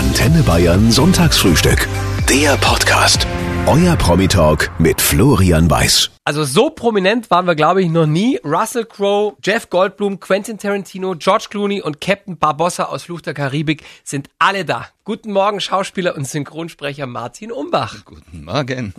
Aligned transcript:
Antenne 0.00 0.42
Bayern 0.42 0.90
Sonntagsfrühstück. 0.90 1.86
Der 2.26 2.56
Podcast. 2.56 3.26
Euer 3.66 3.96
Promi-Talk 3.96 4.70
mit 4.78 4.98
Florian 4.98 5.70
Weiß. 5.70 6.10
Also 6.24 6.44
so 6.44 6.70
prominent 6.70 7.30
waren 7.30 7.46
wir, 7.46 7.54
glaube 7.54 7.82
ich, 7.82 7.90
noch 7.90 8.06
nie. 8.06 8.40
Russell 8.42 8.86
Crowe, 8.86 9.36
Jeff 9.44 9.68
Goldblum, 9.68 10.18
Quentin 10.18 10.56
Tarantino, 10.56 11.16
George 11.18 11.48
Clooney 11.50 11.82
und 11.82 12.00
Captain 12.00 12.38
Barbossa 12.38 12.84
aus 12.84 13.02
Fluch 13.02 13.20
der 13.20 13.34
Karibik 13.34 13.84
sind 14.02 14.30
alle 14.38 14.64
da. 14.64 14.86
Guten 15.04 15.34
Morgen, 15.34 15.60
Schauspieler 15.60 16.16
und 16.16 16.26
Synchronsprecher 16.26 17.06
Martin 17.06 17.52
Umbach. 17.52 18.02
Guten 18.06 18.44
Morgen. 18.44 18.94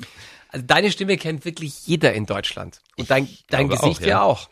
Also 0.49 0.67
deine 0.67 0.91
Stimme 0.91 1.17
kennt 1.17 1.45
wirklich 1.45 1.87
jeder 1.87 2.13
in 2.13 2.27
Deutschland. 2.27 2.79
Und 2.95 3.09
dein, 3.09 3.27
dein 3.49 3.69
Gesicht 3.69 4.01
auch, 4.03 4.05
ja 4.05 4.07
ja. 4.07 4.21
auch. 4.21 4.49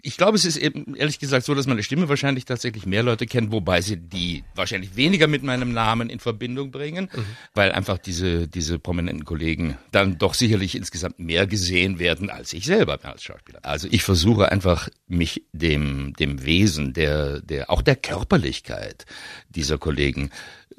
Ich 0.00 0.16
glaube, 0.16 0.36
es 0.36 0.44
ist 0.44 0.56
eben 0.56 0.94
ehrlich 0.94 1.18
gesagt 1.18 1.44
so, 1.44 1.54
dass 1.54 1.66
meine 1.66 1.82
Stimme 1.82 2.08
wahrscheinlich 2.08 2.44
tatsächlich 2.44 2.86
mehr 2.86 3.02
Leute 3.02 3.26
kennen, 3.26 3.50
wobei 3.50 3.80
sie 3.80 3.96
die 3.96 4.44
wahrscheinlich 4.54 4.94
weniger 4.94 5.26
mit 5.26 5.42
meinem 5.42 5.72
Namen 5.72 6.08
in 6.08 6.20
Verbindung 6.20 6.70
bringen, 6.70 7.10
weil 7.54 7.72
einfach 7.72 7.98
diese, 7.98 8.46
diese 8.46 8.78
prominenten 8.78 9.24
Kollegen 9.24 9.76
dann 9.90 10.18
doch 10.18 10.34
sicherlich 10.34 10.76
insgesamt 10.76 11.18
mehr 11.18 11.46
gesehen 11.46 11.98
werden 11.98 12.30
als 12.30 12.52
ich 12.52 12.64
selber 12.64 12.98
als 13.02 13.24
Schauspieler. 13.24 13.58
Also 13.62 13.88
ich 13.90 14.02
versuche 14.02 14.52
einfach 14.52 14.88
mich 15.08 15.44
dem, 15.52 16.12
dem 16.14 16.44
Wesen, 16.44 16.92
der, 16.92 17.40
der, 17.40 17.70
auch 17.70 17.82
der 17.82 17.96
Körperlichkeit 17.96 19.04
dieser 19.48 19.78
Kollegen 19.78 20.30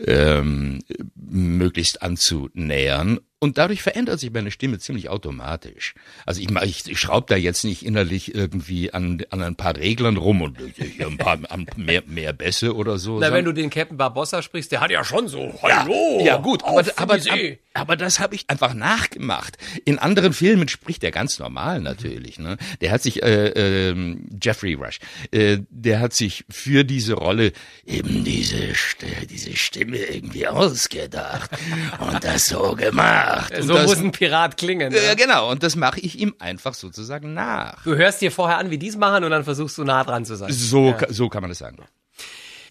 ähm, 0.05 0.79
möglichst 1.15 2.01
anzunähern. 2.01 3.19
Und 3.41 3.57
dadurch 3.57 3.81
verändert 3.81 4.19
sich 4.19 4.31
meine 4.33 4.51
Stimme 4.51 4.79
ziemlich 4.79 5.07
automatisch. 5.07 5.93
Also 6.25 6.41
ich, 6.41 6.49
ich, 6.61 6.91
ich 6.91 6.99
schraube 6.99 7.27
da 7.29 7.37
jetzt 7.37 7.63
nicht 7.63 7.85
innerlich 7.85 8.35
irgendwie 8.35 8.93
an, 8.93 9.23
an 9.29 9.41
ein 9.41 9.55
paar 9.55 9.77
Reglern 9.77 10.17
rum 10.17 10.41
und 10.41 10.57
hier 10.75 11.07
ein 11.07 11.17
paar 11.17 11.39
an 11.49 11.65
mehr, 11.77 12.03
mehr 12.05 12.33
Bässe 12.33 12.75
oder 12.75 12.97
so. 12.97 13.17
Na, 13.17 13.31
wenn 13.31 13.45
du 13.45 13.53
den 13.53 13.69
Captain 13.69 13.95
Barbossa 13.95 14.41
sprichst, 14.41 14.73
der 14.73 14.81
hat 14.81 14.91
ja 14.91 15.05
schon 15.05 15.29
so, 15.29 15.57
hallo. 15.61 16.19
ja 16.21 16.35
gut, 16.35 16.63
auf 16.63 16.77
aber, 16.77 16.91
aber, 16.97 17.19
See. 17.19 17.59
Aber 17.79 17.95
das 17.95 18.19
habe 18.19 18.35
ich 18.35 18.49
einfach 18.49 18.73
nachgemacht. 18.73 19.57
In 19.85 19.99
anderen 19.99 20.33
Filmen 20.33 20.67
spricht 20.67 21.03
er 21.03 21.11
ganz 21.11 21.39
normal 21.39 21.79
natürlich. 21.81 22.39
Ne? 22.39 22.57
Der 22.81 22.91
hat 22.91 23.01
sich, 23.01 23.23
äh, 23.23 23.47
ähm, 23.89 24.27
Jeffrey 24.41 24.73
Rush, 24.75 24.99
äh, 25.31 25.59
der 25.69 25.99
hat 25.99 26.13
sich 26.13 26.45
für 26.49 26.83
diese 26.83 27.13
Rolle 27.13 27.51
eben 27.85 28.23
diese, 28.23 28.57
St- 28.73 29.25
diese 29.29 29.55
Stimme 29.55 29.97
irgendwie 29.97 30.47
ausgedacht 30.47 31.51
und 31.99 32.23
das 32.23 32.47
so 32.47 32.75
gemacht. 32.75 33.53
So 33.61 33.73
das, 33.73 33.85
muss 33.87 33.97
ein 33.99 34.11
Pirat 34.11 34.57
klingen. 34.57 34.91
ja, 34.93 35.01
Ja. 35.01 35.13
genau, 35.15 35.51
und 35.51 35.63
das 35.63 35.75
mache 35.75 35.99
ich 35.99 36.17
ihm 36.19 36.33
einfach 36.39 36.73
sozusagen 36.73 37.33
nach. 37.33 37.83
Du 37.83 37.95
hörst 37.95 38.21
dir 38.21 38.31
vorher 38.31 38.57
an, 38.57 38.69
wie 38.71 38.77
die 38.77 38.87
es 38.87 38.97
machen 38.97 39.23
und 39.23 39.31
dann 39.31 39.43
versuchst 39.43 39.77
du 39.77 39.83
nah 39.83 40.03
dran 40.03 40.25
zu 40.25 40.35
sein. 40.35 40.51
So, 40.51 40.93
ka- 40.93 41.07
so 41.09 41.29
kann 41.29 41.41
man 41.41 41.49
das 41.49 41.59
sagen. 41.59 41.77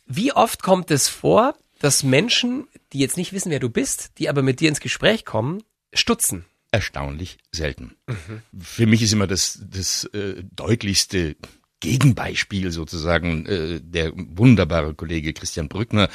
Wie 0.07 0.33
oft 0.33 0.63
kommt 0.63 0.91
es 0.91 1.09
vor, 1.09 1.55
dass 1.81 2.03
Menschen, 2.03 2.69
die 2.93 2.99
jetzt 2.99 3.17
nicht 3.17 3.33
wissen, 3.33 3.51
wer 3.51 3.61
du 3.61 3.71
bist, 3.71 4.19
die 4.19 4.29
aber 4.29 4.43
mit 4.43 4.61
dir 4.61 4.69
ins 4.69 4.81
Gespräch 4.81 5.25
kommen, 5.25 5.63
stutzen? 5.93 6.45
erstaunlich 6.71 7.39
selten. 7.53 7.97
Für 8.59 8.87
mich 8.87 9.03
ist 9.03 9.13
immer 9.13 9.27
das, 9.27 9.59
das 9.71 10.05
äh, 10.13 10.43
deutlichste 10.55 11.37
Gegenbeispiel 11.81 12.71
sozusagen 12.73 13.47
äh, 13.47 13.81
der 13.81 14.13
wunderbare 14.15 14.95
Kollege 14.95 15.33
Christian 15.33 15.69
Brückner, 15.69 16.09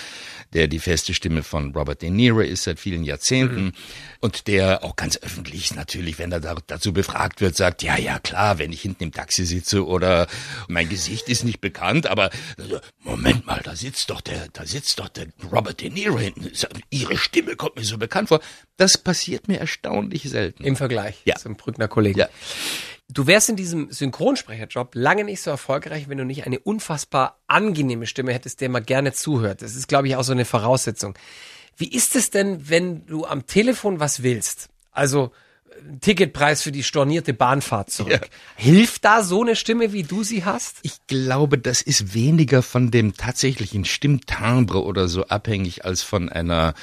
der 0.54 0.68
die 0.68 0.80
feste 0.80 1.14
Stimme 1.14 1.42
von 1.44 1.74
Robert 1.74 2.02
De 2.02 2.10
Niro 2.10 2.42
ist 2.42 2.64
seit 2.64 2.80
vielen 2.80 3.04
Jahrzehnten 3.04 3.74
und 4.20 4.48
der 4.48 4.84
auch 4.84 4.96
ganz 4.96 5.18
öffentlich 5.18 5.74
natürlich, 5.74 6.20
wenn 6.20 6.32
er 6.32 6.40
da, 6.42 6.56
dazu 6.68 6.92
befragt 6.92 7.40
wird, 7.42 7.56
sagt, 7.56 7.82
ja, 7.84 7.98
ja, 7.98 8.20
klar, 8.20 8.58
wenn 8.60 8.72
ich 8.74 8.82
hinten 8.82 9.04
im 9.06 9.12
Taxi 9.12 9.46
sitze 9.46 9.86
oder 9.86 10.28
mein 10.68 10.90
Gesicht 10.90 11.30
ist 11.30 11.44
nicht 11.44 11.62
bekannt, 11.62 12.08
aber 12.08 12.28
äh, 12.58 12.80
Moment 13.00 13.46
mal, 13.46 13.62
da 13.64 13.76
sitzt 13.76 14.10
doch 14.10 14.22
der, 14.22 14.48
da 14.54 14.66
sitzt 14.66 15.00
doch 15.00 15.08
der 15.10 15.28
Robert 15.52 15.80
De 15.82 15.90
Niro 15.90 16.20
hinten. 16.20 16.52
Ihre 16.90 17.18
Stimme 17.18 17.56
kommt 17.56 17.76
mir 17.78 17.86
so 17.86 17.98
bekannt 17.98 18.30
vor. 18.30 18.42
Das 18.78 18.98
passiert 18.98 19.48
mir 19.48 19.60
erstaunlich 19.60 20.24
selten. 20.24 20.64
Im 20.64 20.76
Vergleich 20.76 21.16
Ja. 21.26 21.36
zum 21.36 21.56
Brückner 21.56 21.88
Kollegen. 21.88 22.20
Ja. 22.20 22.28
Du 23.14 23.28
wärst 23.28 23.50
in 23.50 23.56
diesem 23.56 23.92
Synchronsprecherjob 23.92 24.96
lange 24.96 25.24
nicht 25.24 25.42
so 25.42 25.52
erfolgreich, 25.52 26.10
wenn 26.10 26.18
du 26.18 26.26
nicht 26.26 26.48
eine 26.48 26.58
unfassbar 26.58 27.38
angenehme 27.46 28.08
Stimme 28.08 28.34
hättest, 28.34 28.60
der 28.60 28.70
man 28.70 28.84
gerne 28.86 29.14
zuhört. 29.14 29.62
Das 29.62 29.76
ist, 29.76 29.88
glaube 29.88 30.08
ich, 30.08 30.16
auch 30.16 30.24
so 30.24 30.32
eine 30.32 30.46
Voraussetzung. 30.46 31.14
Wie 31.78 31.88
ist 31.88 32.16
es 32.16 32.32
denn, 32.32 32.70
wenn 32.70 33.06
du 33.06 33.26
am 33.26 33.46
Telefon 33.46 34.00
was 34.00 34.24
willst? 34.24 34.70
Also 34.92 35.32
äh, 35.70 35.98
Ticketpreis 36.00 36.64
für 36.64 36.72
die 36.72 36.82
stornierte 36.82 37.36
Bahnfahrt 37.36 37.92
zurück. 37.92 38.30
Hilft 38.56 39.06
da 39.06 39.22
so 39.22 39.44
eine 39.44 39.56
Stimme, 39.56 39.94
wie 39.94 40.04
du 40.04 40.24
sie 40.24 40.44
hast? 40.44 40.78
Ich 40.82 41.06
glaube, 41.06 41.60
das 41.60 41.84
ist 41.84 42.16
weniger 42.16 42.64
von 42.64 42.90
dem 42.90 43.16
tatsächlichen 43.16 43.86
Stimmtimbre 43.86 44.84
oder 44.84 45.08
so 45.08 45.28
abhängig 45.28 45.86
als 45.86 46.02
von 46.02 46.30
einer, 46.30 46.74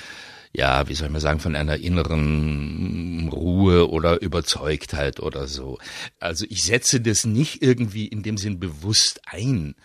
ja, 0.52 0.88
wie 0.88 0.94
soll 0.94 1.06
ich 1.06 1.12
mal 1.12 1.20
sagen, 1.20 1.38
von 1.38 1.54
einer 1.54 1.76
inneren 1.76 3.28
Ruhe 3.32 3.88
oder 3.88 4.20
Überzeugtheit 4.20 5.20
oder 5.20 5.46
so. 5.46 5.78
Also 6.18 6.44
ich 6.48 6.64
setze 6.64 7.00
das 7.00 7.24
nicht 7.24 7.62
irgendwie 7.62 8.06
in 8.06 8.22
dem 8.22 8.36
Sinn 8.36 8.58
bewusst 8.58 9.20
ein, 9.26 9.76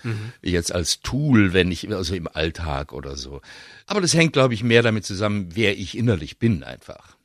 jetzt 0.41 0.73
als 0.73 1.01
Tool, 1.01 1.53
wenn 1.53 1.71
ich, 1.71 1.91
also 1.93 2.15
im 2.15 2.27
Alltag 2.27 2.93
oder 2.93 3.15
so. 3.15 3.41
Aber 3.85 4.01
das 4.01 4.15
hängt, 4.15 4.33
glaube 4.33 4.55
ich, 4.55 4.63
mehr 4.63 4.81
damit 4.81 5.05
zusammen, 5.05 5.49
wer 5.53 5.77
ich 5.77 5.97
innerlich 5.97 6.39
bin 6.39 6.63
einfach. 6.63 7.15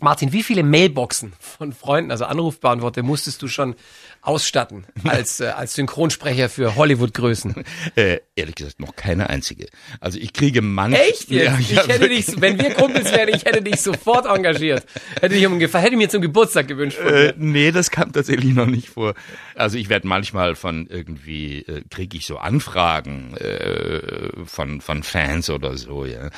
Martin, 0.00 0.32
wie 0.32 0.42
viele 0.42 0.62
Mailboxen 0.62 1.32
von 1.38 1.72
Freunden, 1.72 2.10
also 2.10 2.24
Anrufbeantworter, 2.24 3.02
musstest 3.02 3.42
du 3.42 3.48
schon 3.48 3.74
ausstatten 4.22 4.86
als, 5.04 5.40
äh, 5.40 5.46
als 5.46 5.74
Synchronsprecher 5.74 6.48
für 6.48 6.76
Hollywood-Größen? 6.76 7.64
Äh, 7.96 8.20
ehrlich 8.36 8.54
gesagt, 8.54 8.78
noch 8.78 8.94
keine 8.94 9.30
einzige. 9.30 9.66
Also 10.00 10.18
ich 10.18 10.32
kriege 10.32 10.62
manchmal... 10.62 11.02
Echt 11.08 11.30
jetzt? 11.30 11.58
ich 11.60 11.76
hätte 11.76 12.08
dich, 12.08 12.40
wenn 12.40 12.58
wir 12.58 12.72
Kumpels 12.74 13.10
wären, 13.10 13.28
ich 13.28 13.44
hätte 13.44 13.62
dich 13.62 13.80
sofort 13.80 14.26
engagiert. 14.26 14.84
Hätte 15.20 15.34
dich 15.34 15.46
um, 15.46 15.58
hätte 15.58 15.96
mir 15.96 16.08
zum 16.08 16.22
Geburtstag 16.22 16.68
gewünscht. 16.68 16.98
Äh, 16.98 17.34
nee, 17.36 17.72
das 17.72 17.90
kam 17.90 18.12
tatsächlich 18.12 18.54
noch 18.54 18.66
nicht 18.66 18.90
vor. 18.90 19.14
Also 19.54 19.76
ich 19.76 19.88
werde 19.88 20.06
manchmal 20.06 20.54
von 20.54 20.86
irgendwie, 20.88 21.60
äh, 21.62 21.82
kriege 21.90 22.16
ich 22.16 22.26
so 22.26 22.38
Anfragen 22.38 23.34
äh, 23.36 24.44
von, 24.44 24.80
von 24.80 25.02
Fans 25.02 25.50
oder 25.50 25.76
so, 25.76 26.04
ja. 26.04 26.30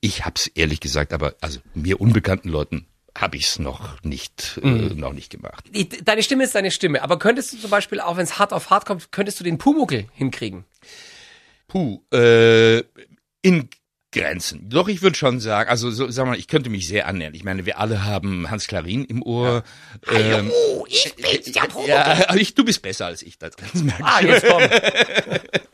Ich 0.00 0.24
hab's 0.24 0.48
ehrlich 0.48 0.80
gesagt, 0.80 1.12
aber 1.12 1.34
also 1.40 1.60
mir 1.74 2.00
unbekannten 2.00 2.48
Leuten 2.48 2.86
habe 3.16 3.36
ich's 3.36 3.58
noch 3.58 4.02
nicht, 4.02 4.60
äh, 4.62 4.66
noch 4.68 5.12
nicht 5.12 5.30
gemacht. 5.30 5.64
Deine 6.04 6.22
Stimme 6.22 6.44
ist 6.44 6.54
deine 6.54 6.70
Stimme, 6.70 7.02
aber 7.02 7.18
könntest 7.18 7.52
du 7.52 7.58
zum 7.58 7.70
Beispiel, 7.70 8.00
auch 8.00 8.16
wenn 8.16 8.24
es 8.24 8.38
hart 8.38 8.52
auf 8.52 8.70
hart 8.70 8.86
kommt, 8.86 9.10
könntest 9.12 9.40
du 9.40 9.44
den 9.44 9.58
Pumuckel 9.58 10.06
hinkriegen? 10.14 10.64
Puh, 11.66 12.00
äh, 12.12 12.78
in 13.42 13.68
Grenzen. 14.10 14.70
Doch, 14.70 14.88
ich 14.88 15.02
würde 15.02 15.16
schon 15.16 15.38
sagen, 15.38 15.68
also 15.68 15.90
so, 15.90 16.10
sag 16.10 16.26
mal, 16.26 16.38
ich 16.38 16.48
könnte 16.48 16.70
mich 16.70 16.88
sehr 16.88 17.06
annähern. 17.06 17.34
Ich 17.34 17.44
meine, 17.44 17.66
wir 17.66 17.78
alle 17.78 18.04
haben 18.06 18.50
Hans 18.50 18.66
Klarin 18.66 19.04
im 19.04 19.22
Ohr. 19.22 19.64
Ähm, 20.10 20.50
Oh, 20.50 20.86
ich 20.88 21.14
bin's, 21.14 21.52
der 21.52 21.60
Pumuckel. 21.62 21.88
ja, 21.90 22.34
ich, 22.34 22.54
du 22.54 22.64
bist 22.64 22.80
besser 22.80 23.04
als 23.06 23.20
ich, 23.20 23.38
das, 23.38 23.52
das 23.56 23.82
merke 23.82 24.02
Ah, 24.04 24.20
ich. 24.22 24.28
jetzt 24.28 24.46
komm. 24.46 24.62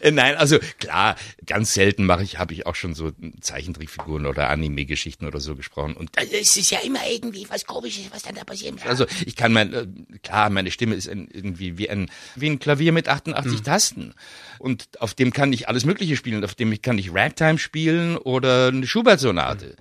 Äh, 0.00 0.10
Nein, 0.10 0.36
also 0.36 0.58
klar, 0.78 1.16
ganz 1.46 1.74
selten 1.74 2.06
mache 2.06 2.22
ich, 2.22 2.38
habe 2.38 2.54
ich 2.54 2.66
auch 2.66 2.74
schon 2.74 2.94
so 2.94 3.12
Zeichentrickfiguren 3.40 4.26
oder 4.26 4.48
Anime-Geschichten 4.50 5.26
oder 5.26 5.40
so 5.40 5.56
gesprochen. 5.56 5.94
Und 5.94 6.10
ist 6.20 6.56
es 6.56 6.70
ja 6.70 6.80
immer 6.80 7.00
irgendwie 7.08 7.46
was 7.48 7.64
Komisches, 7.64 8.04
was 8.10 8.22
dann 8.22 8.34
da 8.34 8.44
passiert. 8.44 8.84
Also 8.86 9.06
ich 9.24 9.36
kann 9.36 9.52
mein, 9.52 9.72
äh, 9.72 9.86
klar, 10.22 10.50
meine 10.50 10.70
Stimme 10.70 10.94
ist 10.94 11.08
ein, 11.08 11.28
irgendwie 11.32 11.78
wie 11.78 11.90
ein, 11.90 12.10
wie 12.36 12.48
ein 12.48 12.58
Klavier 12.58 12.92
mit 12.92 13.08
88 13.08 13.62
Tasten. 13.62 14.14
Und 14.58 14.88
auf 15.00 15.14
dem 15.14 15.32
kann 15.32 15.52
ich 15.52 15.68
alles 15.68 15.84
Mögliche 15.84 16.16
spielen. 16.16 16.44
Auf 16.44 16.54
dem 16.54 16.80
kann 16.82 16.98
ich 16.98 17.14
Ragtime 17.14 17.58
spielen 17.58 18.16
oder 18.16 18.68
eine 18.68 18.86
Schubert-Sonate. 18.86 19.76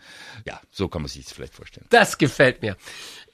Ja, 0.46 0.62
so 0.72 0.88
kann 0.88 1.02
man 1.02 1.10
sich 1.10 1.26
das 1.26 1.34
vielleicht 1.34 1.54
vorstellen. 1.54 1.86
Das 1.90 2.18
gefällt 2.18 2.62
mir. 2.62 2.78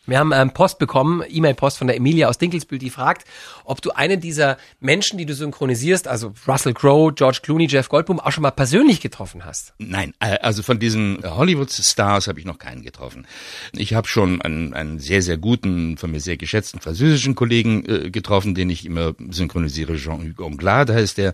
Wir 0.06 0.20
haben 0.20 0.32
ähm, 0.32 0.52
Post 0.52 0.80
bekommen, 0.80 1.24
E-Mail-Post 1.28 1.78
von 1.78 1.88
der 1.88 1.96
Emilia 1.96 2.28
aus 2.30 2.38
Dinkelsbühl, 2.38 2.78
die 2.78 2.90
fragt, 2.90 3.28
ob 3.64 3.82
du 3.82 3.92
einen 3.92 4.20
dieser 4.20 4.58
Menschen, 4.80 5.18
die 5.18 5.26
du 5.26 5.34
synchronisierst, 5.34 6.08
also 6.08 6.34
Russell 6.48 6.74
Crowe, 6.74 7.14
George 7.14 7.40
Clooney, 7.42 7.68
Jeff 7.68 7.90
Goldblum, 7.90 8.20
auch 8.20 8.32
schon 8.32 8.44
mal 8.44 8.52
persönlich 8.52 9.02
getroffen 9.02 9.46
hast. 9.46 9.74
Nein, 9.78 10.14
äh, 10.20 10.38
also 10.40 10.64
von 10.64 10.80
diesen 10.80 11.20
Hollywood-Stars 11.24 12.28
habe 12.28 12.40
ich 12.40 12.46
noch 12.46 12.60
keinen 12.60 12.84
getroffen. 12.84 13.28
Ich 13.74 13.94
habe 13.94 14.08
schon 14.08 14.42
einen, 14.42 14.74
einen 14.74 15.00
sehr, 15.00 15.22
sehr 15.22 15.38
guten, 15.38 15.98
von 15.98 16.12
mir 16.12 16.20
sehr 16.20 16.38
geschätzten 16.38 16.80
französischen 16.80 17.36
Kollegen 17.36 17.86
äh, 17.86 18.12
getroffen, 18.12 18.56
den 18.56 18.70
ich 18.70 18.86
immer 18.86 19.14
synchronisiere, 19.30 19.96
Jean-Hugues 19.96 20.46
Anglade 20.46 20.94
heißt 20.94 21.18
der. 21.18 21.34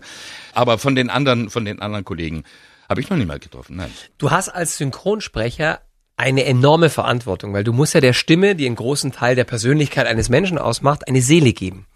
Aber 0.54 0.78
von 0.78 0.94
den 0.94 1.10
anderen, 1.10 1.50
von 1.50 1.64
den 1.64 1.80
anderen 1.80 2.04
Kollegen 2.04 2.44
habe 2.88 3.00
ich 3.00 3.08
noch 3.08 3.16
niemand 3.16 3.42
getroffen, 3.42 3.76
nein. 3.76 3.90
Du 4.18 4.30
hast 4.30 4.48
als 4.48 4.76
Synchronsprecher 4.76 5.80
eine 6.22 6.44
enorme 6.44 6.88
Verantwortung, 6.88 7.52
weil 7.52 7.64
du 7.64 7.72
musst 7.72 7.94
ja 7.94 8.00
der 8.00 8.12
Stimme, 8.12 8.54
die 8.54 8.66
einen 8.66 8.76
großen 8.76 9.10
Teil 9.10 9.34
der 9.34 9.44
Persönlichkeit 9.44 10.06
eines 10.06 10.28
Menschen 10.28 10.56
ausmacht, 10.56 11.08
eine 11.08 11.20
Seele 11.20 11.52
geben. 11.52 11.86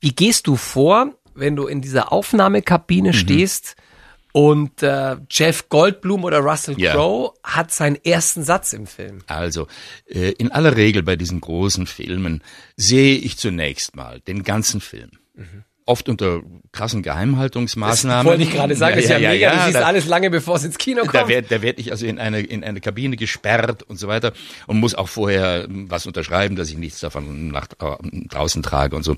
Wie 0.00 0.10
gehst 0.12 0.48
du 0.48 0.56
vor, 0.56 1.12
wenn 1.34 1.54
du 1.54 1.66
in 1.68 1.82
dieser 1.82 2.12
Aufnahmekabine 2.12 3.12
stehst 3.12 3.76
und 4.32 4.82
äh, 4.82 5.16
Jeff 5.30 5.68
Goldblum 5.68 6.24
oder 6.24 6.40
Russell 6.40 6.78
Ja. 6.78 6.92
Crowe 6.92 7.32
hat 7.44 7.70
seinen 7.72 7.96
ersten 8.04 8.42
Satz 8.42 8.72
im 8.72 8.86
Film? 8.88 9.20
Also, 9.28 9.68
äh, 10.06 10.32
in 10.32 10.50
aller 10.50 10.76
Regel 10.76 11.02
bei 11.04 11.14
diesen 11.14 11.40
großen 11.40 11.86
Filmen 11.86 12.42
sehe 12.76 13.16
ich 13.16 13.38
zunächst 13.38 13.94
mal 13.94 14.20
den 14.20 14.42
ganzen 14.42 14.80
Film. 14.80 15.10
Oft 15.86 16.08
unter 16.08 16.42
krassen 16.72 17.02
Geheimhaltungsmaßnahmen. 17.02 18.26
Das 18.26 18.30
wollte 18.30 18.42
ich 18.42 18.50
gerade 18.50 18.74
sagen, 18.76 18.96
das 18.96 19.04
ist 19.04 19.10
ja, 19.10 19.18
ja 19.18 19.30
mega, 19.30 19.46
ja, 19.46 19.56
du 19.56 19.64
siehst 19.64 19.76
da, 19.76 19.86
alles 19.86 20.06
lange 20.06 20.30
bevor 20.30 20.56
es 20.56 20.64
ins 20.64 20.78
Kino 20.78 21.02
kommt. 21.02 21.14
Da 21.14 21.28
werde 21.28 21.62
werd 21.62 21.78
ich 21.78 21.92
also 21.92 22.06
in 22.06 22.18
eine, 22.18 22.40
in 22.40 22.64
eine 22.64 22.80
Kabine 22.80 23.16
gesperrt 23.16 23.84
und 23.84 23.98
so 23.98 24.08
weiter 24.08 24.32
und 24.66 24.78
muss 24.78 24.94
auch 24.94 25.08
vorher 25.08 25.66
was 25.68 26.06
unterschreiben, 26.06 26.56
dass 26.56 26.68
ich 26.68 26.76
nichts 26.76 27.00
davon 27.00 27.48
nach 27.48 27.68
draußen 27.68 28.62
trage 28.62 28.96
und 28.96 29.04
so. 29.04 29.16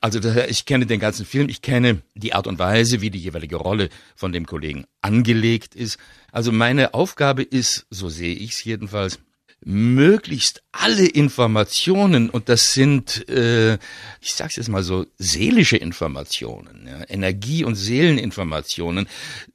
Also 0.00 0.20
ich 0.48 0.64
kenne 0.64 0.86
den 0.86 1.00
ganzen 1.00 1.26
Film, 1.26 1.48
ich 1.48 1.60
kenne 1.60 2.02
die 2.14 2.32
Art 2.32 2.46
und 2.46 2.58
Weise, 2.60 3.00
wie 3.00 3.10
die 3.10 3.18
jeweilige 3.18 3.56
Rolle 3.56 3.88
von 4.14 4.30
dem 4.30 4.46
Kollegen 4.46 4.84
angelegt 5.00 5.74
ist. 5.74 5.98
Also 6.30 6.52
meine 6.52 6.94
Aufgabe 6.94 7.42
ist, 7.42 7.86
so 7.90 8.08
sehe 8.08 8.34
ich 8.34 8.52
es 8.52 8.62
jedenfalls, 8.62 9.18
möglichst 9.64 10.62
alle 10.72 11.06
Informationen, 11.06 12.30
und 12.30 12.48
das 12.48 12.72
sind, 12.74 13.28
äh, 13.28 13.74
ich 14.20 14.34
sag's 14.34 14.56
jetzt 14.56 14.68
mal 14.68 14.82
so, 14.82 15.06
seelische 15.18 15.76
Informationen, 15.76 16.86
ja, 16.86 17.04
Energie- 17.08 17.64
und 17.64 17.74
Seeleninformationen, 17.74 19.08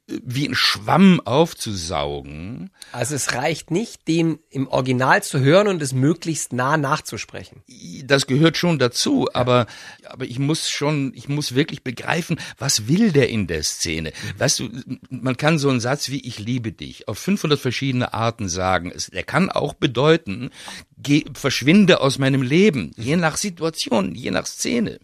wie 0.06 0.46
ein 0.46 0.54
Schwamm 0.54 1.20
aufzusaugen. 1.20 2.70
Also 2.92 3.14
es 3.14 3.32
reicht 3.32 3.70
nicht, 3.70 4.06
den 4.06 4.38
im 4.50 4.68
Original 4.68 5.22
zu 5.22 5.40
hören 5.40 5.66
und 5.66 5.80
es 5.80 5.94
möglichst 5.94 6.52
nah 6.52 6.76
nachzusprechen. 6.76 7.62
Das 8.04 8.26
gehört 8.26 8.58
schon 8.58 8.78
dazu, 8.78 9.26
ja. 9.32 9.40
aber, 9.40 9.66
aber 10.04 10.26
ich 10.26 10.38
muss 10.38 10.68
schon, 10.68 11.12
ich 11.14 11.28
muss 11.28 11.54
wirklich 11.54 11.82
begreifen, 11.82 12.38
was 12.58 12.86
will 12.86 13.12
der 13.12 13.30
in 13.30 13.46
der 13.46 13.62
Szene? 13.62 14.10
Mhm. 14.10 14.40
Weißt 14.40 14.60
du, 14.60 14.68
man 15.08 15.38
kann 15.38 15.58
so 15.58 15.70
einen 15.70 15.80
Satz 15.80 16.10
wie 16.10 16.20
ich 16.20 16.38
liebe 16.38 16.72
dich 16.72 17.08
auf 17.08 17.18
500 17.18 17.58
verschiedene 17.58 18.12
Arten 18.12 18.48
sagen. 18.50 18.92
Der 19.12 19.24
kann 19.24 19.50
auch 19.50 19.72
bedeuten, 19.72 20.50
geh, 20.98 21.24
verschwinde 21.32 22.00
aus 22.00 22.18
meinem 22.18 22.42
Leben, 22.42 22.90
je 22.96 23.16
nach 23.16 23.38
Situation, 23.38 24.14
je 24.14 24.30
nach 24.30 24.46
Szene. 24.46 25.00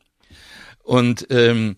Und 0.82 1.26
ähm, 1.30 1.76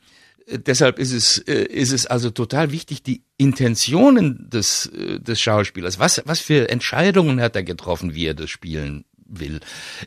deshalb 0.49 0.99
ist 0.99 1.13
es, 1.13 1.39
äh, 1.39 1.65
ist 1.65 1.93
es 1.93 2.07
also 2.07 2.31
total 2.31 2.73
wichtig, 2.73 3.03
die 3.03 3.23
Intentionen 3.37 4.49
des, 4.51 4.87
äh, 4.87 5.21
des 5.21 5.41
Schauspielers, 5.41 5.99
was, 5.99 6.23
was 6.25 6.41
für 6.41 6.69
Entscheidungen 6.69 7.41
hat 7.41 7.57
er 7.57 7.63
getroffen, 7.63 8.15
wie 8.15 8.27
er 8.27 8.35
das 8.35 8.51
spielen 8.51 9.05
will, 9.27 9.61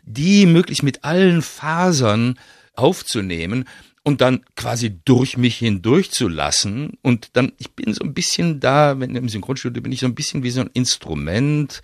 die 0.04 0.46
möglichst 0.46 0.84
mit 0.84 1.04
allen 1.04 1.42
Fasern 1.42 2.40
aufzunehmen 2.74 3.66
und 4.04 4.22
dann 4.22 4.46
quasi 4.56 5.00
durch 5.04 5.36
mich 5.36 5.58
hindurch 5.58 6.12
zu 6.12 6.28
lassen 6.28 6.98
und 7.02 7.30
dann 7.34 7.54
ich 7.58 7.72
bin 7.72 7.94
so 7.94 8.04
ein 8.04 8.14
bisschen 8.14 8.60
da, 8.60 9.00
wenn 9.00 9.16
im 9.16 9.30
Synchronstudio 9.30 9.82
bin 9.82 9.92
ich 9.92 10.02
so 10.02 10.06
ein 10.06 10.16
bisschen 10.16 10.44
wie 10.44 10.52
so 10.52 10.62
ein 10.62 10.70
Instrument 10.74 11.82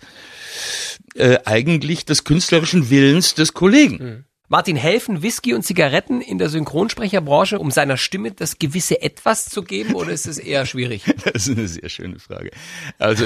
äh, 1.14 1.38
eigentlich 1.44 2.04
des 2.04 2.22
künstlerischen 2.22 2.90
Willens 2.90 3.34
des 3.34 3.54
Kollegen. 3.54 3.96
Mhm. 3.96 4.24
Martin, 4.52 4.76
helfen 4.76 5.22
Whisky 5.22 5.54
und 5.54 5.62
Zigaretten 5.62 6.20
in 6.20 6.36
der 6.36 6.50
Synchronsprecherbranche, 6.50 7.58
um 7.58 7.70
seiner 7.70 7.96
Stimme 7.96 8.32
das 8.32 8.58
gewisse 8.58 9.00
Etwas 9.00 9.46
zu 9.46 9.62
geben, 9.62 9.94
oder 9.94 10.10
ist 10.10 10.26
es 10.26 10.36
eher 10.36 10.66
schwierig? 10.66 11.04
Das 11.24 11.48
ist 11.48 11.56
eine 11.56 11.66
sehr 11.66 11.88
schöne 11.88 12.18
Frage. 12.18 12.50
Also 12.98 13.24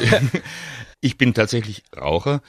ich 1.00 1.18
bin 1.18 1.34
tatsächlich 1.34 1.82
Raucher 1.96 2.42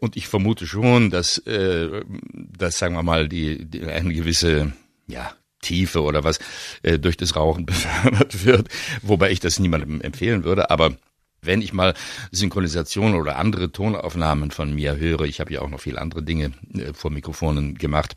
und 0.00 0.16
ich 0.16 0.26
vermute 0.26 0.66
schon, 0.66 1.10
dass, 1.10 1.38
äh, 1.46 2.02
dass 2.32 2.78
sagen 2.78 2.96
wir 2.96 3.04
mal, 3.04 3.28
die, 3.28 3.64
die 3.64 3.84
eine 3.84 4.12
gewisse 4.12 4.72
ja, 5.06 5.32
Tiefe 5.62 6.02
oder 6.02 6.24
was 6.24 6.40
äh, 6.82 6.98
durch 6.98 7.16
das 7.16 7.36
Rauchen 7.36 7.64
befördert 7.66 8.44
wird, 8.44 8.68
wobei 9.02 9.30
ich 9.30 9.38
das 9.38 9.60
niemandem 9.60 10.00
empfehlen 10.00 10.42
würde, 10.42 10.68
aber 10.70 10.96
wenn 11.46 11.62
ich 11.62 11.72
mal 11.72 11.94
Synchronisation 12.32 13.14
oder 13.14 13.36
andere 13.36 13.72
Tonaufnahmen 13.72 14.50
von 14.50 14.74
mir 14.74 14.96
höre, 14.96 15.22
ich 15.22 15.40
habe 15.40 15.52
ja 15.52 15.62
auch 15.62 15.70
noch 15.70 15.80
viele 15.80 16.00
andere 16.00 16.22
Dinge 16.22 16.52
äh, 16.74 16.92
vor 16.92 17.10
Mikrofonen 17.10 17.76
gemacht, 17.76 18.14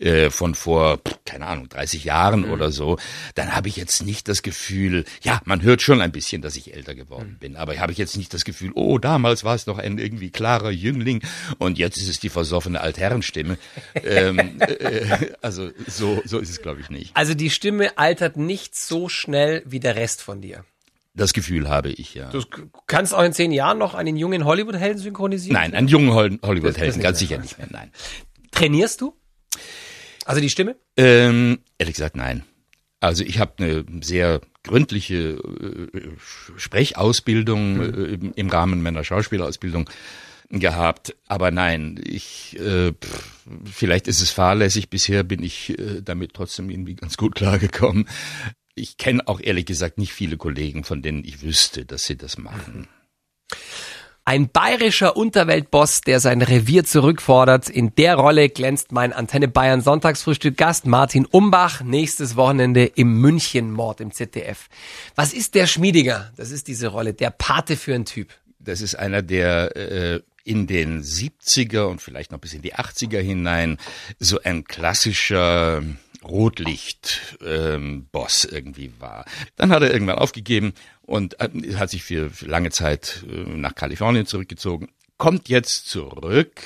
äh, 0.00 0.30
von 0.30 0.54
vor, 0.54 0.98
keine 1.26 1.46
Ahnung, 1.46 1.68
30 1.68 2.04
Jahren 2.04 2.46
mhm. 2.46 2.52
oder 2.52 2.72
so, 2.72 2.98
dann 3.34 3.54
habe 3.54 3.68
ich 3.68 3.76
jetzt 3.76 4.02
nicht 4.02 4.28
das 4.28 4.42
Gefühl, 4.42 5.04
ja, 5.22 5.40
man 5.44 5.62
hört 5.62 5.82
schon 5.82 6.00
ein 6.00 6.10
bisschen, 6.10 6.42
dass 6.42 6.56
ich 6.56 6.74
älter 6.74 6.94
geworden 6.94 7.32
mhm. 7.34 7.38
bin, 7.38 7.56
aber 7.56 7.76
habe 7.78 7.92
ich 7.92 7.98
jetzt 7.98 8.16
nicht 8.16 8.32
das 8.32 8.44
Gefühl, 8.44 8.72
oh, 8.74 8.98
damals 8.98 9.44
war 9.44 9.54
es 9.54 9.66
noch 9.66 9.78
ein 9.78 9.98
irgendwie 9.98 10.30
klarer 10.30 10.70
Jüngling 10.70 11.22
und 11.58 11.78
jetzt 11.78 11.98
ist 11.98 12.08
es 12.08 12.18
die 12.18 12.30
versoffene 12.30 12.80
Altherrenstimme. 12.80 13.58
ähm, 13.94 14.58
äh, 14.60 15.32
also 15.42 15.70
so, 15.86 16.22
so 16.24 16.38
ist 16.38 16.48
es, 16.50 16.62
glaube 16.62 16.80
ich, 16.80 16.88
nicht. 16.88 17.14
Also 17.14 17.34
die 17.34 17.50
Stimme 17.50 17.98
altert 17.98 18.36
nicht 18.38 18.74
so 18.74 19.08
schnell 19.08 19.62
wie 19.66 19.80
der 19.80 19.96
Rest 19.96 20.22
von 20.22 20.40
dir. 20.40 20.64
Das 21.14 21.32
Gefühl 21.32 21.68
habe 21.68 21.90
ich, 21.90 22.14
ja. 22.14 22.30
Du 22.30 22.40
kannst 22.86 23.14
auch 23.14 23.22
in 23.22 23.32
zehn 23.32 23.50
Jahren 23.50 23.78
noch 23.78 23.94
einen 23.94 24.16
jungen 24.16 24.44
Hollywood-Helden 24.44 24.98
synchronisieren? 24.98 25.54
Nein, 25.54 25.74
einen 25.74 25.88
jungen 25.88 26.12
Hollywood-Helden, 26.42 27.02
ganz 27.02 27.18
sicher 27.18 27.38
nicht 27.38 27.58
mehr, 27.58 27.66
nein. 27.70 27.90
Trainierst 28.52 29.00
du? 29.00 29.16
Also 30.24 30.40
die 30.40 30.50
Stimme? 30.50 30.76
Ähm, 30.96 31.58
ehrlich 31.78 31.96
gesagt, 31.96 32.16
nein. 32.16 32.44
Also 33.00 33.24
ich 33.24 33.38
habe 33.38 33.54
eine 33.58 33.84
sehr 34.02 34.40
gründliche 34.62 35.30
äh, 35.30 36.10
Sprechausbildung 36.56 37.74
mhm. 37.74 38.32
äh, 38.34 38.38
im 38.38 38.48
Rahmen 38.50 38.82
meiner 38.82 39.02
Schauspielausbildung 39.02 39.88
gehabt, 40.50 41.16
aber 41.26 41.50
nein, 41.50 42.00
ich 42.04 42.58
äh, 42.58 42.92
pff, 42.92 43.46
vielleicht 43.64 44.08
ist 44.08 44.20
es 44.20 44.30
fahrlässig. 44.30 44.90
Bisher 44.90 45.22
bin 45.22 45.42
ich 45.42 45.78
äh, 45.78 46.02
damit 46.02 46.34
trotzdem 46.34 46.70
irgendwie 46.70 46.96
ganz 46.96 47.16
gut 47.16 47.34
klargekommen 47.34 48.06
ich 48.74 48.96
kenne 48.96 49.26
auch 49.26 49.40
ehrlich 49.40 49.66
gesagt 49.66 49.98
nicht 49.98 50.12
viele 50.12 50.36
Kollegen, 50.36 50.84
von 50.84 51.02
denen 51.02 51.24
ich 51.24 51.42
wüsste, 51.42 51.84
dass 51.84 52.04
sie 52.04 52.16
das 52.16 52.38
machen. 52.38 52.88
Ein 54.24 54.48
bayerischer 54.48 55.16
Unterweltboss, 55.16 56.02
der 56.02 56.20
sein 56.20 56.42
Revier 56.42 56.84
zurückfordert. 56.84 57.68
In 57.68 57.94
der 57.96 58.14
Rolle 58.14 58.48
glänzt 58.48 58.92
mein 58.92 59.12
Antenne 59.12 59.48
Bayern 59.48 59.80
Sonntagsfrühstück 59.80 60.56
Gast 60.56 60.86
Martin 60.86 61.26
Umbach 61.26 61.80
nächstes 61.80 62.36
Wochenende 62.36 62.84
im 62.84 63.20
München-Mord 63.20 64.00
im 64.00 64.12
ZDF. 64.12 64.68
Was 65.16 65.32
ist 65.32 65.54
der 65.54 65.66
Schmiediger? 65.66 66.32
Das 66.36 66.50
ist 66.50 66.68
diese 66.68 66.88
Rolle, 66.88 67.12
der 67.14 67.30
Pate 67.30 67.76
für 67.76 67.94
einen 67.94 68.04
Typ. 68.04 68.28
Das 68.60 68.82
ist 68.82 68.94
einer, 68.94 69.22
der 69.22 69.74
äh, 69.74 70.20
in 70.44 70.66
den 70.66 71.02
70er 71.02 71.84
und 71.84 72.00
vielleicht 72.00 72.30
noch 72.30 72.38
bis 72.38 72.54
in 72.54 72.62
die 72.62 72.74
80er 72.74 73.20
hinein 73.20 73.78
so 74.18 74.38
ein 74.42 74.64
klassischer 74.64 75.82
Rotlicht-Boss 76.30 78.44
ähm, 78.44 78.50
irgendwie 78.50 78.92
war. 78.98 79.24
Dann 79.56 79.72
hat 79.72 79.82
er 79.82 79.92
irgendwann 79.92 80.18
aufgegeben 80.18 80.72
und 81.02 81.40
äh, 81.40 81.48
hat 81.74 81.90
sich 81.90 82.02
für, 82.02 82.30
für 82.30 82.46
lange 82.46 82.70
Zeit 82.70 83.24
äh, 83.28 83.56
nach 83.56 83.74
Kalifornien 83.74 84.26
zurückgezogen, 84.26 84.88
kommt 85.18 85.48
jetzt 85.48 85.88
zurück, 85.88 86.62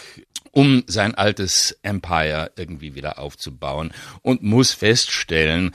um 0.53 0.85
sein 0.87 1.15
altes 1.15 1.79
Empire 1.83 2.53
irgendwie 2.57 2.95
wieder 2.95 3.19
aufzubauen 3.19 3.93
und 4.23 4.43
muss 4.43 4.73
feststellen, 4.73 5.75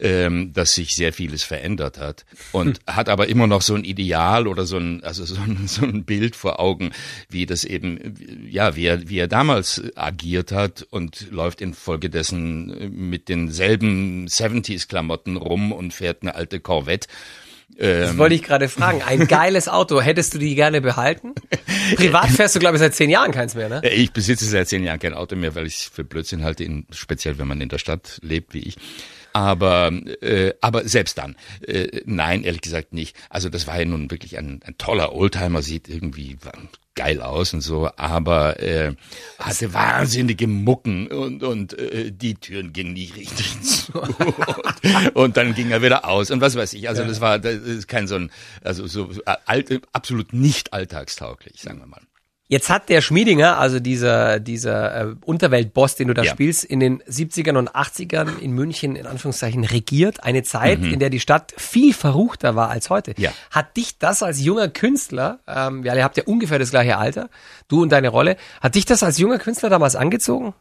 ähm, 0.00 0.52
dass 0.52 0.72
sich 0.72 0.94
sehr 0.94 1.12
vieles 1.12 1.42
verändert 1.42 1.98
hat 1.98 2.24
und 2.52 2.78
hm. 2.78 2.84
hat 2.96 3.08
aber 3.08 3.28
immer 3.28 3.46
noch 3.46 3.62
so 3.62 3.74
ein 3.74 3.84
Ideal 3.84 4.46
oder 4.46 4.66
so 4.66 4.76
ein 4.76 5.02
also 5.04 5.24
so 5.24 5.40
ein, 5.40 5.66
so 5.66 5.84
ein 5.84 6.04
Bild 6.04 6.36
vor 6.36 6.60
Augen, 6.60 6.92
wie 7.28 7.46
das 7.46 7.64
eben 7.64 8.14
ja 8.48 8.76
wie 8.76 8.86
er 8.86 9.08
wie 9.08 9.18
er 9.18 9.28
damals 9.28 9.82
agiert 9.96 10.52
hat 10.52 10.86
und 10.90 11.30
läuft 11.30 11.60
infolgedessen 11.60 12.90
mit 13.08 13.28
denselben 13.28 14.26
70s 14.26 14.88
Klamotten 14.88 15.36
rum 15.36 15.72
und 15.72 15.92
fährt 15.92 16.22
eine 16.22 16.34
alte 16.34 16.60
Corvette. 16.60 17.08
Das 17.76 18.18
wollte 18.18 18.34
ich 18.34 18.42
gerade 18.42 18.68
fragen. 18.68 19.02
Ein 19.02 19.28
geiles 19.28 19.68
Auto. 19.68 20.00
Hättest 20.00 20.34
du 20.34 20.38
die 20.38 20.54
gerne 20.56 20.80
behalten? 20.80 21.34
Privat 21.94 22.28
fährst 22.28 22.56
du, 22.56 22.58
glaube 22.58 22.76
ich, 22.76 22.80
seit 22.80 22.94
zehn 22.94 23.08
Jahren 23.08 23.30
keins 23.30 23.54
mehr, 23.54 23.68
ne? 23.68 23.88
Ich 23.88 24.12
besitze 24.12 24.44
seit 24.46 24.68
zehn 24.68 24.82
Jahren 24.82 24.98
kein 24.98 25.14
Auto 25.14 25.36
mehr, 25.36 25.54
weil 25.54 25.66
ich 25.66 25.74
es 25.74 25.82
für 25.84 26.02
Blödsinn 26.02 26.42
halte, 26.42 26.64
in, 26.64 26.86
speziell 26.90 27.38
wenn 27.38 27.46
man 27.46 27.60
in 27.60 27.68
der 27.68 27.78
Stadt 27.78 28.18
lebt 28.22 28.52
wie 28.54 28.60
ich. 28.60 28.76
Aber, 29.32 29.92
äh, 30.20 30.54
aber 30.60 30.88
selbst 30.88 31.18
dann, 31.18 31.36
äh, 31.66 32.00
nein, 32.06 32.42
ehrlich 32.42 32.62
gesagt 32.62 32.92
nicht. 32.92 33.16
Also 33.30 33.48
das 33.48 33.66
war 33.66 33.78
ja 33.78 33.84
nun 33.84 34.10
wirklich 34.10 34.38
ein, 34.38 34.60
ein 34.64 34.76
toller 34.78 35.14
Oldtimer, 35.14 35.62
sieht 35.62 35.88
irgendwie 35.88 36.36
geil 36.98 37.22
aus 37.22 37.54
und 37.54 37.60
so, 37.60 37.88
aber 37.96 38.60
äh, 38.60 38.92
hatte 39.38 39.72
wahnsinnige 39.72 40.48
Mucken 40.48 41.06
und 41.06 41.44
und 41.44 41.78
äh, 41.78 42.10
die 42.10 42.34
Türen 42.34 42.72
gingen 42.72 42.92
nicht 42.92 43.16
richtig 43.16 43.60
zu 43.62 43.92
und, 43.92 45.14
und 45.14 45.36
dann 45.36 45.54
ging 45.54 45.70
er 45.70 45.80
wieder 45.80 46.08
aus 46.08 46.32
und 46.32 46.40
was 46.40 46.56
weiß 46.56 46.72
ich. 46.74 46.88
Also 46.88 47.04
das 47.04 47.20
war 47.20 47.38
das 47.38 47.54
ist 47.54 47.86
kein 47.86 48.08
so 48.08 48.16
ein 48.16 48.30
also 48.64 48.88
so 48.88 49.10
alt, 49.46 49.80
absolut 49.92 50.32
nicht 50.32 50.72
alltagstauglich, 50.72 51.62
sagen 51.62 51.78
wir 51.78 51.86
mal. 51.86 52.02
Jetzt 52.50 52.70
hat 52.70 52.88
der 52.88 53.02
Schmiedinger, 53.02 53.58
also 53.58 53.78
dieser, 53.78 54.40
dieser 54.40 55.10
äh, 55.10 55.14
Unterweltboss, 55.22 55.96
den 55.96 56.08
du 56.08 56.14
da 56.14 56.22
ja. 56.22 56.32
spielst, 56.32 56.64
in 56.64 56.80
den 56.80 57.02
70ern 57.02 57.58
und 57.58 57.70
80ern 57.70 58.38
in 58.38 58.52
München 58.52 58.96
in 58.96 59.06
Anführungszeichen 59.06 59.64
regiert. 59.64 60.24
Eine 60.24 60.42
Zeit, 60.42 60.80
mhm. 60.80 60.94
in 60.94 60.98
der 60.98 61.10
die 61.10 61.20
Stadt 61.20 61.52
viel 61.58 61.92
verruchter 61.92 62.56
war 62.56 62.70
als 62.70 62.88
heute. 62.88 63.12
Ja. 63.18 63.32
Hat 63.50 63.76
dich 63.76 63.98
das 63.98 64.22
als 64.22 64.42
junger 64.42 64.68
Künstler, 64.68 65.40
ähm, 65.46 65.84
ja, 65.84 65.94
ihr 65.94 66.02
habt 66.02 66.16
ja 66.16 66.24
ungefähr 66.24 66.58
das 66.58 66.70
gleiche 66.70 66.96
Alter, 66.96 67.28
du 67.68 67.82
und 67.82 67.92
deine 67.92 68.08
Rolle, 68.08 68.38
hat 68.62 68.76
dich 68.76 68.86
das 68.86 69.02
als 69.02 69.18
junger 69.18 69.38
Künstler 69.38 69.68
damals 69.68 69.94
angezogen? 69.94 70.54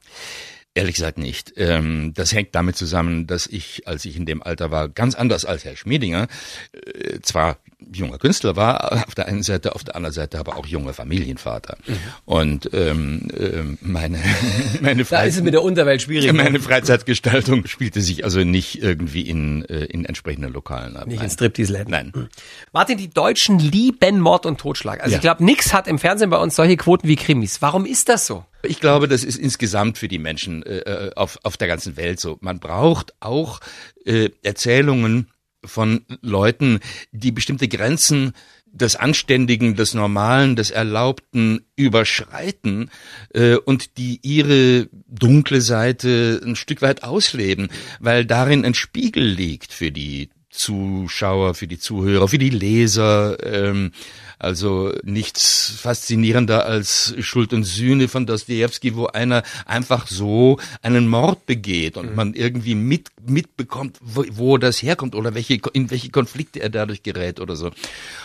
Ehrlich 0.77 0.95
gesagt 0.95 1.17
nicht. 1.17 1.53
Ähm, 1.55 2.13
das 2.13 2.33
hängt 2.33 2.53
damit 2.53 2.75
zusammen, 2.75 3.25
dass 3.25 3.47
ich, 3.47 3.87
als 3.87 4.05
ich 4.05 4.15
in 4.15 4.25
dem 4.25 4.43
Alter 4.43 4.71
war, 4.71 4.89
ganz 4.89 5.15
anders 5.15 5.45
als 5.45 5.65
Herr 5.65 5.75
Schmiedinger, 5.75 6.27
äh, 6.73 7.19
zwar 7.21 7.57
junger 7.79 8.17
Künstler 8.17 8.55
war, 8.55 9.05
auf 9.07 9.13
der 9.13 9.27
einen 9.27 9.43
Seite, 9.43 9.75
auf 9.75 9.83
der 9.83 9.95
anderen 9.95 10.13
Seite 10.13 10.39
aber 10.39 10.57
auch 10.57 10.65
junger 10.65 10.93
Familienvater. 10.93 11.77
Mhm. 11.85 11.97
Und 12.25 12.69
ähm, 12.73 13.27
äh, 13.31 13.63
meine 13.81 14.19
meine 14.81 15.03
da 15.03 15.23
ist 15.23 15.37
es 15.37 15.43
mit 15.43 15.53
der 15.53 15.61
Unterwelt 15.61 16.01
schwierig. 16.01 16.31
Ne? 16.31 16.33
Meine 16.33 16.59
Freizeitgestaltung 16.59 17.67
spielte 17.67 18.01
sich 18.01 18.23
also 18.23 18.43
nicht 18.43 18.81
irgendwie 18.81 19.21
in 19.21 19.63
äh, 19.65 19.85
in 19.85 20.05
entsprechenden 20.05 20.51
Lokalen 20.53 20.97
ab. 20.97 21.07
Nicht 21.07 21.21
in 21.21 21.29
Striptease-Läden. 21.29 21.91
Nein. 21.91 22.11
Mhm. 22.15 22.27
Martin, 22.73 22.97
die 22.97 23.09
Deutschen 23.09 23.59
lieben 23.59 24.19
Mord 24.19 24.45
und 24.45 24.59
Totschlag. 24.59 25.01
Also 25.01 25.11
ja. 25.11 25.17
ich 25.17 25.21
glaube, 25.21 25.43
nix 25.45 25.73
hat 25.73 25.87
im 25.87 25.99
Fernsehen 25.99 26.31
bei 26.31 26.37
uns 26.37 26.55
solche 26.55 26.77
Quoten 26.77 27.07
wie 27.07 27.15
Krimis. 27.15 27.61
Warum 27.61 27.85
ist 27.85 28.09
das 28.09 28.25
so? 28.25 28.43
Ich 28.63 28.79
glaube, 28.79 29.07
das 29.07 29.23
ist 29.23 29.37
insgesamt 29.37 29.99
für 29.99 30.07
die 30.07 30.19
Menschen 30.19 30.63
äh, 30.63 30.79
äh 30.79 31.11
auf, 31.15 31.37
auf 31.43 31.57
der 31.57 31.67
ganzen 31.67 31.95
Welt 31.95 32.19
so. 32.19 32.37
Man 32.41 32.59
braucht 32.59 33.13
auch 33.19 33.59
äh, 34.05 34.29
Erzählungen 34.41 35.27
von 35.63 36.05
Leuten, 36.21 36.79
die 37.11 37.31
bestimmte 37.31 37.67
Grenzen 37.67 38.33
des 38.65 38.95
Anständigen, 38.95 39.75
des 39.75 39.93
Normalen, 39.93 40.55
des 40.55 40.71
Erlaubten 40.71 41.65
überschreiten 41.75 42.91
äh, 43.33 43.55
und 43.55 43.97
die 43.97 44.19
ihre 44.21 44.87
dunkle 45.07 45.61
Seite 45.61 46.41
ein 46.45 46.55
Stück 46.55 46.81
weit 46.81 47.03
ausleben, 47.03 47.69
weil 47.99 48.25
darin 48.25 48.65
ein 48.65 48.73
Spiegel 48.73 49.25
liegt 49.25 49.73
für 49.73 49.91
die 49.91 50.29
Zuschauer, 50.57 51.53
für 51.53 51.67
die 51.67 51.79
Zuhörer, 51.79 52.27
für 52.27 52.37
die 52.37 52.49
Leser. 52.49 53.37
Ähm, 53.43 53.91
also 54.39 54.93
nichts 55.03 55.71
faszinierender 55.81 56.65
als 56.65 57.15
Schuld 57.19 57.53
und 57.53 57.63
Sühne 57.63 58.07
von 58.07 58.27
Dostoevsky, 58.27 58.95
wo 58.95 59.07
einer 59.07 59.41
einfach 59.65 60.07
so 60.07 60.59
einen 60.83 61.07
Mord 61.07 61.47
begeht 61.47 61.97
und 61.97 62.11
mhm. 62.11 62.15
man 62.15 62.33
irgendwie 62.35 62.75
mit, 62.75 63.09
mitbekommt, 63.27 63.97
wo, 63.99 64.25
wo 64.29 64.57
das 64.59 64.83
herkommt 64.83 65.15
oder 65.15 65.33
welche, 65.33 65.59
in 65.73 65.89
welche 65.89 66.11
Konflikte 66.11 66.61
er 66.61 66.69
dadurch 66.69 67.01
gerät 67.01 67.39
oder 67.39 67.55
so. 67.55 67.71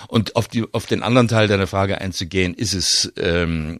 Und 0.07 0.37
auf, 0.37 0.49
die, 0.49 0.67
auf 0.73 0.85
den 0.85 1.03
anderen 1.03 1.29
Teil 1.29 1.49
deiner 1.49 1.67
Frage 1.67 1.99
einzugehen, 1.99 2.53
ist 2.53 2.75
es 2.75 3.11
ähm, 3.17 3.79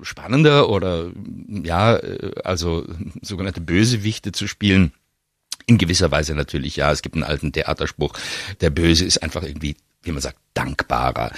spannender 0.00 0.70
oder 0.70 1.10
ja, 1.48 1.98
also 2.42 2.86
sogenannte 3.20 3.60
Bösewichte 3.60 4.32
zu 4.32 4.46
spielen? 4.46 4.92
In 5.66 5.78
gewisser 5.78 6.10
Weise 6.10 6.34
natürlich 6.34 6.76
ja. 6.76 6.92
Es 6.92 7.02
gibt 7.02 7.14
einen 7.14 7.24
alten 7.24 7.52
Theaterspruch, 7.52 8.12
der 8.60 8.70
Böse 8.70 9.04
ist 9.04 9.22
einfach 9.22 9.42
irgendwie 9.42 9.76
wie 10.04 10.12
man 10.12 10.20
sagt, 10.20 10.36
dankbarer. 10.54 11.32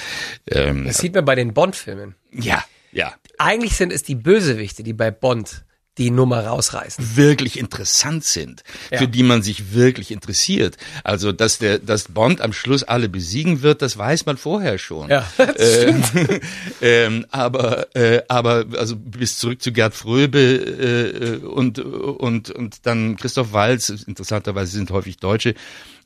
Ähm, 0.49 0.85
das 0.85 0.99
sieht 0.99 1.15
man 1.15 1.25
bei 1.25 1.35
den 1.35 1.55
Bond-Filmen. 1.55 2.15
Ja, 2.33 2.65
ja. 2.93 3.15
Eigentlich 3.39 3.77
sind 3.77 3.93
es 3.93 4.03
die 4.03 4.15
Bösewichte, 4.15 4.83
die 4.83 4.93
bei 4.93 5.11
Bond 5.11 5.65
die 5.99 6.11
Nummer 6.11 6.45
rausreißen. 6.45 7.17
Wirklich 7.17 7.59
interessant 7.59 8.25
sind, 8.25 8.63
ja. 8.91 8.99
für 8.99 9.09
die 9.09 9.23
man 9.23 9.43
sich 9.43 9.73
wirklich 9.73 10.11
interessiert. 10.11 10.77
Also, 11.05 11.33
dass 11.33 11.59
der, 11.59 11.79
dass 11.79 12.05
Bond 12.09 12.41
am 12.41 12.53
Schluss 12.53 12.83
alle 12.83 13.09
besiegen 13.09 13.63
wird, 13.63 13.83
das 13.83 13.97
weiß 13.97 14.27
man 14.27 14.37
vorher 14.37 14.79
schon. 14.79 15.09
Ja, 15.09 15.27
äh, 15.39 15.93
stimmt. 16.03 16.43
ähm, 16.83 17.27
aber, 17.31 17.95
äh, 17.97 18.23
aber, 18.29 18.67
also 18.77 18.97
bis 18.97 19.39
zurück 19.39 19.63
zu 19.63 19.73
Gerd 19.73 19.95
Fröbe 19.95 20.39
äh, 20.39 21.47
und, 21.47 21.79
und, 21.79 22.51
und 22.51 22.87
dann 22.87 23.17
Christoph 23.17 23.53
Walz, 23.53 23.89
interessanterweise 23.89 24.73
sind 24.73 24.91
häufig 24.91 25.17
Deutsche, 25.17 25.55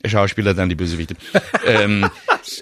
Schauspieler 0.05 0.53
dann 0.53 0.69
die 0.69 0.75
Bösewichte, 0.75 1.15
ähm, 1.65 2.09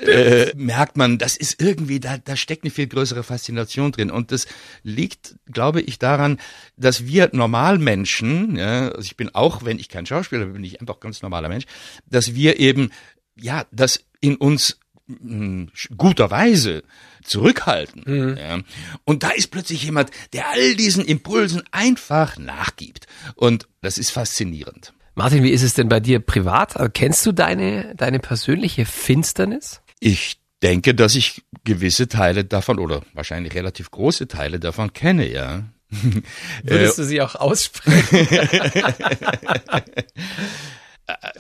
äh, 0.02 0.54
merkt 0.56 0.98
man, 0.98 1.18
das 1.18 1.38
ist 1.38 1.62
irgendwie, 1.62 2.00
da, 2.00 2.18
da 2.18 2.36
steckt 2.36 2.64
eine 2.64 2.72
viel 2.72 2.88
größere 2.88 3.24
Faszination 3.24 3.92
drin. 3.92 4.12
Und 4.12 4.32
das 4.32 4.48
liegt, 4.84 5.36
glaube 5.52 5.82
ich, 5.82 6.00
daran, 6.00 6.40
dass 6.78 7.06
wir 7.06 7.30
Normalmenschen, 7.32 8.56
ja, 8.56 8.90
also 8.90 9.02
ich 9.02 9.18
bin 9.18 9.34
auch, 9.34 9.64
wenn 9.64 9.80
ich 9.80 9.90
kein 9.90 10.06
Schauspieler 10.06 10.46
bin, 10.46 10.54
bin 10.54 10.64
ich 10.64 10.82
einfach 10.82 11.00
ganz 11.00 11.22
normaler 11.22 11.50
Mensch, 11.50 11.66
dass 12.06 12.36
wir 12.36 12.60
eben, 12.60 12.92
ja, 13.36 13.66
das 13.72 14.04
in 14.22 14.36
uns 14.36 14.80
mh, 15.08 15.68
guterweise 15.96 16.84
zurückhalten. 17.24 18.04
Mhm. 18.06 18.38
Ja. 18.38 18.60
Und 19.06 19.24
da 19.24 19.32
ist 19.32 19.52
plötzlich 19.52 19.84
jemand, 19.84 20.12
der 20.34 20.50
all 20.50 20.76
diesen 20.76 21.06
Impulsen 21.06 21.64
einfach 21.72 22.38
nachgibt. 22.38 23.08
Und 23.36 23.68
das 23.82 23.98
ist 23.98 24.12
faszinierend. 24.12 24.94
Martin, 25.16 25.44
wie 25.44 25.52
ist 25.52 25.64
es 25.64 25.74
denn 25.74 25.90
bei 25.90 26.00
dir 26.00 26.20
privat? 26.20 26.78
Also 26.78 26.90
kennst 26.94 27.26
du 27.26 27.32
deine, 27.32 27.94
deine 27.96 28.20
persönliche 28.20 28.86
Finsternis? 28.86 29.82
Ich 30.00 30.40
denke, 30.64 30.96
dass 30.96 31.16
ich 31.16 31.44
gewisse 31.64 32.08
Teile 32.08 32.46
davon 32.46 32.80
oder 32.80 33.02
wahrscheinlich 33.14 33.54
relativ 33.56 33.92
große 33.92 34.28
Teile 34.28 34.60
davon 34.60 34.94
kenne, 34.94 35.32
ja. 35.32 35.64
Würdest 36.64 37.00
du 37.00 37.04
sie 37.04 37.22
auch 37.22 37.36
aussprechen? 37.36 38.28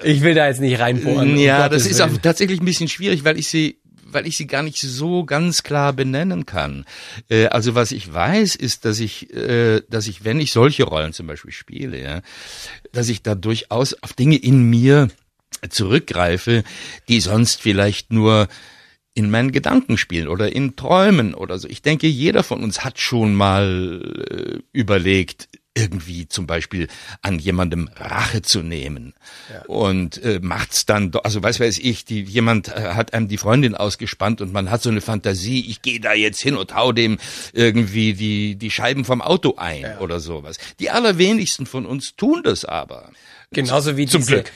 ich 0.03 0.21
will 0.21 0.33
da 0.33 0.47
jetzt 0.47 0.61
nicht 0.61 0.79
reinbohren. 0.79 1.37
Ja, 1.37 1.69
das 1.69 1.85
ist 1.85 2.01
auch 2.01 2.09
tatsächlich 2.17 2.59
ein 2.59 2.65
bisschen 2.65 2.87
schwierig, 2.87 3.23
weil 3.23 3.37
ich 3.37 3.47
sie 3.47 3.79
weil 4.11 4.27
ich 4.27 4.37
sie 4.37 4.47
gar 4.47 4.63
nicht 4.63 4.79
so 4.79 5.23
ganz 5.23 5.63
klar 5.63 5.93
benennen 5.93 6.45
kann. 6.45 6.85
Äh, 7.29 7.47
also 7.47 7.75
was 7.75 7.91
ich 7.91 8.11
weiß, 8.11 8.55
ist, 8.55 8.85
dass 8.85 8.99
ich, 8.99 9.33
äh, 9.33 9.81
dass 9.89 10.07
ich, 10.07 10.23
wenn 10.23 10.39
ich 10.39 10.51
solche 10.51 10.83
Rollen 10.83 11.13
zum 11.13 11.27
Beispiel 11.27 11.51
spiele, 11.51 12.01
ja, 12.01 12.21
dass 12.91 13.09
ich 13.09 13.21
da 13.21 13.35
durchaus 13.35 13.93
auf 14.01 14.13
Dinge 14.13 14.37
in 14.37 14.63
mir 14.63 15.09
zurückgreife, 15.69 16.63
die 17.07 17.19
sonst 17.19 17.61
vielleicht 17.61 18.11
nur 18.11 18.47
in 19.13 19.29
meinen 19.29 19.51
Gedanken 19.51 19.97
spielen 19.97 20.27
oder 20.27 20.53
in 20.53 20.75
Träumen 20.75 21.33
oder 21.33 21.59
so. 21.59 21.67
Ich 21.67 21.81
denke, 21.81 22.07
jeder 22.07 22.43
von 22.43 22.63
uns 22.63 22.83
hat 22.85 22.99
schon 22.99 23.33
mal 23.33 24.01
äh, 24.29 24.59
überlegt, 24.71 25.49
irgendwie 25.79 26.27
zum 26.27 26.47
Beispiel 26.47 26.87
an 27.21 27.39
jemandem 27.39 27.89
Rache 27.95 28.41
zu 28.41 28.61
nehmen 28.61 29.13
ja. 29.51 29.63
und 29.65 30.21
äh, 30.23 30.39
macht's 30.41 30.85
dann, 30.85 31.11
also 31.23 31.43
was 31.43 31.59
weiß 31.59 31.79
ich, 31.79 32.05
die, 32.05 32.21
jemand 32.21 32.69
äh, 32.69 32.93
hat 32.93 33.13
einem 33.13 33.27
die 33.27 33.37
Freundin 33.37 33.75
ausgespannt 33.75 34.41
und 34.41 34.51
man 34.53 34.69
hat 34.69 34.81
so 34.81 34.89
eine 34.89 35.01
Fantasie, 35.01 35.65
ich 35.69 35.81
gehe 35.81 35.99
da 35.99 36.13
jetzt 36.13 36.41
hin 36.41 36.55
und 36.55 36.75
hau 36.75 36.91
dem 36.91 37.17
irgendwie 37.53 38.13
die 38.13 38.55
die 38.55 38.71
Scheiben 38.71 39.05
vom 39.05 39.21
Auto 39.21 39.55
ein 39.57 39.81
ja. 39.81 39.99
oder 39.99 40.19
sowas. 40.19 40.57
Die 40.79 40.89
allerwenigsten 40.89 41.65
von 41.65 41.85
uns 41.85 42.15
tun 42.15 42.41
das 42.43 42.65
aber. 42.65 43.11
Genauso 43.51 43.97
wie 43.97 44.05
Zum 44.05 44.21
diese, 44.21 44.43
Glück. 44.43 44.51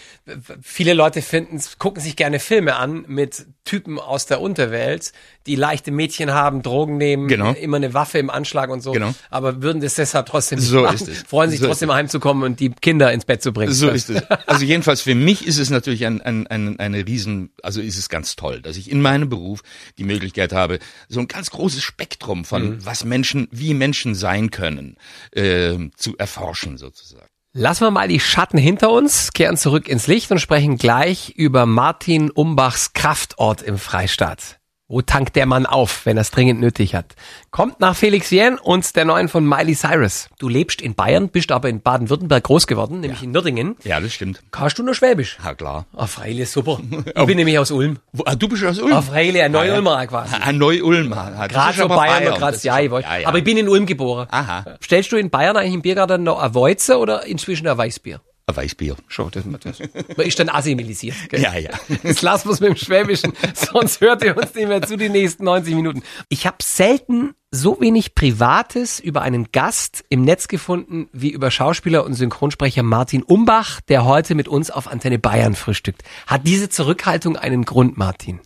viele 0.62 0.94
Leute 0.94 1.24
finden, 1.24 1.60
gucken 1.80 2.00
sich 2.00 2.16
gerne 2.16 2.40
Filme 2.40 2.76
an 2.76 3.06
mit 3.08 3.48
Typen 3.66 3.98
aus 3.98 4.28
der 4.28 4.40
Unterwelt, 4.40 5.14
die 5.48 5.56
leichte 5.56 5.90
Mädchen 5.90 6.32
haben, 6.32 6.62
Drogen 6.62 6.98
nehmen, 6.98 7.28
genau. 7.28 7.54
immer 7.54 7.78
eine 7.78 7.96
Waffe 7.96 8.20
im 8.20 8.30
Anschlag 8.30 8.70
und 8.70 8.82
so, 8.82 8.92
genau. 8.92 9.16
aber 9.32 9.64
würden 9.64 9.82
das 9.82 9.96
deshalb 9.96 10.28
trotzdem 10.28 10.60
so 10.60 10.84
machen, 10.84 10.96
ist 10.96 11.08
es. 11.08 11.24
freuen 11.24 11.50
sich 11.50 11.60
so 11.60 11.66
trotzdem 11.66 11.92
heimzukommen 11.92 12.44
und 12.44 12.60
die 12.60 12.70
Kinder 12.70 13.12
ins 13.12 13.26
Bett 13.26 13.42
zu 13.42 13.52
bringen. 13.52 13.74
So 13.74 13.90
ist 13.90 14.12
es. 14.12 14.22
Also 14.46 14.64
jedenfalls 14.64 15.02
für 15.02 15.16
mich 15.16 15.48
ist 15.48 15.58
es 15.58 15.72
natürlich 15.72 16.06
ein, 16.06 16.22
ein, 16.22 16.46
ein, 16.46 16.80
eine 16.80 17.08
riesen, 17.08 17.52
also 17.64 17.82
ist 17.82 17.98
es 17.98 18.10
ganz 18.10 18.36
toll, 18.36 18.62
dass 18.62 18.78
ich 18.78 18.92
in 18.92 19.02
meinem 19.02 19.28
Beruf 19.28 19.62
die 19.98 20.04
Möglichkeit 20.04 20.54
habe, 20.54 20.78
so 21.10 21.20
ein 21.20 21.28
ganz 21.28 21.50
großes 21.50 21.82
Spektrum 21.82 22.46
von 22.46 22.76
mhm. 22.76 22.86
was 22.86 23.06
Menschen, 23.06 23.48
wie 23.50 23.74
Menschen 23.74 24.14
sein 24.14 24.52
können, 24.52 24.98
äh, 25.32 25.78
zu 25.96 26.16
erforschen 26.18 26.78
sozusagen. 26.78 27.33
Lassen 27.56 27.82
wir 27.86 27.92
mal 27.92 28.08
die 28.08 28.20
Schatten 28.20 28.58
hinter 28.58 28.90
uns, 28.90 29.32
kehren 29.32 29.58
zurück 29.58 29.88
ins 29.88 30.08
Licht 30.08 30.32
und 30.32 30.40
sprechen 30.40 30.80
gleich 30.80 31.30
über 31.36 31.68
Martin 31.68 32.32
Umbachs 32.32 32.94
Kraftort 32.94 33.62
im 33.62 33.78
Freistaat. 33.78 34.60
Wo 34.94 35.02
tankt 35.02 35.36
der 35.36 35.48
Mann 35.48 35.66
auf, 35.66 36.06
wenn 36.06 36.18
er 36.18 36.22
es 36.22 36.30
dringend 36.30 36.60
nötig 36.60 36.94
hat? 36.94 37.16
Kommt 37.50 37.80
nach 37.80 37.96
Felix 37.96 38.30
Jähn 38.30 38.60
und 38.60 38.96
der 38.96 39.06
neuen 39.06 39.28
von 39.28 39.44
Miley 39.44 39.74
Cyrus. 39.74 40.30
Du 40.38 40.48
lebst 40.48 40.84
in 40.84 40.94
Bayern, 40.94 41.30
bist 41.30 41.52
aber 41.52 41.68
in 41.68 41.82
Baden-Württemberg 41.82 42.44
groß 42.44 42.68
geworden, 42.68 43.00
nämlich 43.00 43.22
ja. 43.22 43.26
in 43.26 43.32
Nürdingen. 43.32 43.76
Ja, 43.84 44.00
das 44.00 44.14
stimmt. 44.14 44.44
Kannst 44.52 44.78
du 44.78 44.84
nur 44.84 44.94
Schwäbisch? 44.94 45.40
Ja, 45.44 45.56
klar. 45.56 45.88
Ah, 45.96 46.06
freilich, 46.06 46.48
super. 46.48 46.78
Ich 47.16 47.26
bin 47.26 47.38
nämlich 47.38 47.58
aus 47.58 47.72
Ulm. 47.72 47.98
Wo, 48.12 48.22
ah, 48.28 48.36
du 48.36 48.48
bist 48.48 48.64
aus 48.64 48.78
Ulm? 48.78 48.94
Ah, 48.94 49.02
freilich, 49.02 49.42
ein 49.42 49.52
Neu-Ulmer 49.52 50.06
quasi. 50.06 50.36
Ein 50.36 50.60
Neu-Ulmer. 50.60 51.48
Gerade 51.48 51.76
so 51.76 51.88
Bayern, 51.88 52.26
Bayern. 52.26 52.38
Grad, 52.38 52.64
ja, 52.64 52.80
ich 52.80 52.92
wollte. 52.92 53.08
Ja, 53.08 53.18
ja. 53.18 53.28
Aber 53.28 53.40
ich 53.40 53.44
bin 53.44 53.58
in 53.58 53.68
Ulm 53.68 53.88
geboren. 53.88 54.28
Aha. 54.30 54.78
Stellst 54.80 55.12
du 55.12 55.16
in 55.16 55.32
Bayern 55.32 55.58
eigentlich 55.58 55.74
im 55.74 55.82
Biergarten 55.82 56.22
noch 56.22 56.40
ein 56.40 56.54
Weizen 56.54 56.98
oder 56.98 57.26
inzwischen 57.26 57.68
ein 57.68 57.80
Weißbier? 57.80 58.22
Ein 58.46 58.58
Weißbier. 58.58 58.98
Schon, 59.08 59.32
das, 59.32 59.46
das. 59.62 59.80
Man 60.18 60.28
ist 60.28 60.38
dann 60.38 60.50
assimilisiert. 60.50 61.16
Gell? 61.30 61.42
Ja, 61.42 61.56
ja. 61.56 61.72
Das 62.04 62.22
lassen 62.22 62.50
wir 62.50 62.70
mit 62.70 62.78
dem 62.78 62.86
Schwäbischen, 62.86 63.34
sonst 63.54 64.02
hört 64.02 64.24
ihr 64.24 64.36
uns 64.36 64.54
nicht 64.54 64.68
mehr 64.68 64.82
zu 64.82 64.98
die 64.98 65.08
nächsten 65.08 65.46
90 65.46 65.76
Minuten. 65.76 66.04
Ich 66.28 66.46
habe 66.46 66.58
selten 66.62 67.36
so 67.52 67.80
wenig 67.80 68.16
Privates 68.16 69.00
über 69.00 69.22
einen 69.22 69.52
Gast 69.54 70.04
im 70.10 70.24
Netz 70.24 70.50
gefunden 70.50 71.08
wie 71.14 71.30
über 71.30 71.52
Schauspieler 71.52 72.04
und 72.04 72.16
Synchronsprecher 72.16 72.84
Martin 72.84 73.24
Umbach, 73.24 73.80
der 73.80 74.04
heute 74.04 74.36
mit 74.36 74.50
uns 74.50 74.72
auf 74.72 74.88
Antenne 74.88 75.20
Bayern 75.20 75.56
frühstückt. 75.56 76.04
Hat 76.28 76.46
diese 76.46 76.68
Zurückhaltung 76.68 77.38
einen 77.38 77.64
Grund, 77.64 77.98
Martin? 77.98 78.42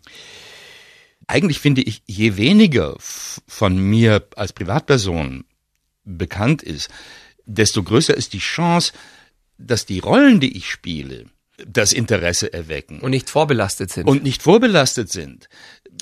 Eigentlich 1.26 1.60
finde 1.60 1.82
ich, 1.82 2.04
je 2.06 2.38
weniger 2.38 2.96
von 3.00 3.78
mir 3.78 4.28
als 4.36 4.54
Privatperson 4.54 5.46
bekannt 6.04 6.62
ist, 6.62 6.90
desto 7.46 7.82
größer 7.82 8.16
ist 8.16 8.34
die 8.34 8.40
Chance, 8.40 8.94
dass 9.58 9.86
die 9.86 10.00
Rollen, 10.00 10.40
die 10.40 10.58
ich 10.58 10.70
spiele, 10.70 11.26
das 11.66 11.94
Interesse 11.94 12.54
erwecken. 12.54 13.00
Und 13.00 13.12
nicht 13.12 13.30
vorbelastet 13.30 13.92
sind. 13.92 14.08
Und 14.08 14.24
nicht 14.24 14.44
vorbelastet 14.44 15.12
sind. 15.12 15.50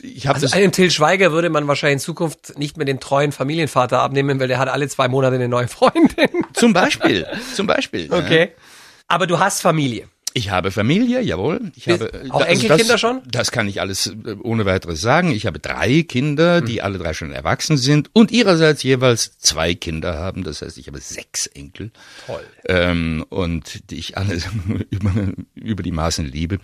Ich 0.02 0.28
also 0.28 0.54
einem 0.54 0.74
Till 0.74 0.92
Schweiger 0.92 1.32
würde 1.32 1.50
man 1.50 1.68
wahrscheinlich 1.68 1.96
in 1.96 2.00
Zukunft 2.00 2.58
nicht 2.60 2.76
mehr 2.76 2.86
den 2.86 3.00
treuen 3.00 3.32
Familienvater 3.32 4.00
abnehmen, 4.00 4.40
weil 4.40 4.50
der 4.50 4.60
hat 4.60 4.68
alle 4.68 4.90
zwei 4.90 5.08
Monate 5.08 5.36
eine 5.36 5.48
neue 5.48 5.70
Freundin. 5.70 6.30
Zum 6.54 6.74
Beispiel. 6.74 7.26
Zum 7.54 7.68
Beispiel. 7.68 8.10
Okay. 8.16 8.42
Ja. 8.42 8.64
Aber 9.08 9.28
du 9.28 9.40
hast 9.40 9.62
Familie. 9.62 10.08
Ich 10.38 10.50
habe 10.50 10.70
Familie, 10.72 11.22
jawohl. 11.22 11.72
Ich 11.78 11.88
habe, 11.88 12.12
auch 12.30 12.42
also 12.42 12.46
Enkelkinder 12.46 12.94
das, 12.96 13.00
schon? 13.00 13.22
Das 13.26 13.52
kann 13.54 13.70
ich 13.70 13.80
alles 13.80 14.08
äh, 14.08 14.36
ohne 14.44 14.66
weiteres 14.66 15.00
sagen. 15.00 15.32
Ich 15.32 15.46
habe 15.46 15.60
drei 15.60 16.04
Kinder, 16.04 16.60
die 16.60 16.80
hm. 16.80 16.84
alle 16.84 16.98
drei 16.98 17.14
schon 17.14 17.32
erwachsen 17.32 17.78
sind 17.78 18.10
und 18.12 18.34
ihrerseits 18.34 18.84
jeweils 18.84 19.40
zwei 19.40 19.76
Kinder 19.76 20.16
haben. 20.16 20.44
Das 20.44 20.62
heißt, 20.62 20.78
ich 20.78 20.88
habe 20.88 21.00
sechs 21.00 21.48
Enkel. 21.48 21.92
Toll. 22.26 22.44
Ähm, 22.68 23.26
und 23.30 23.90
die 23.90 23.96
ich 23.96 24.18
alle 24.18 24.38
über, 24.90 25.14
über 25.56 25.84
die 25.84 25.94
Maßen 25.94 26.26
liebe. 26.26 26.60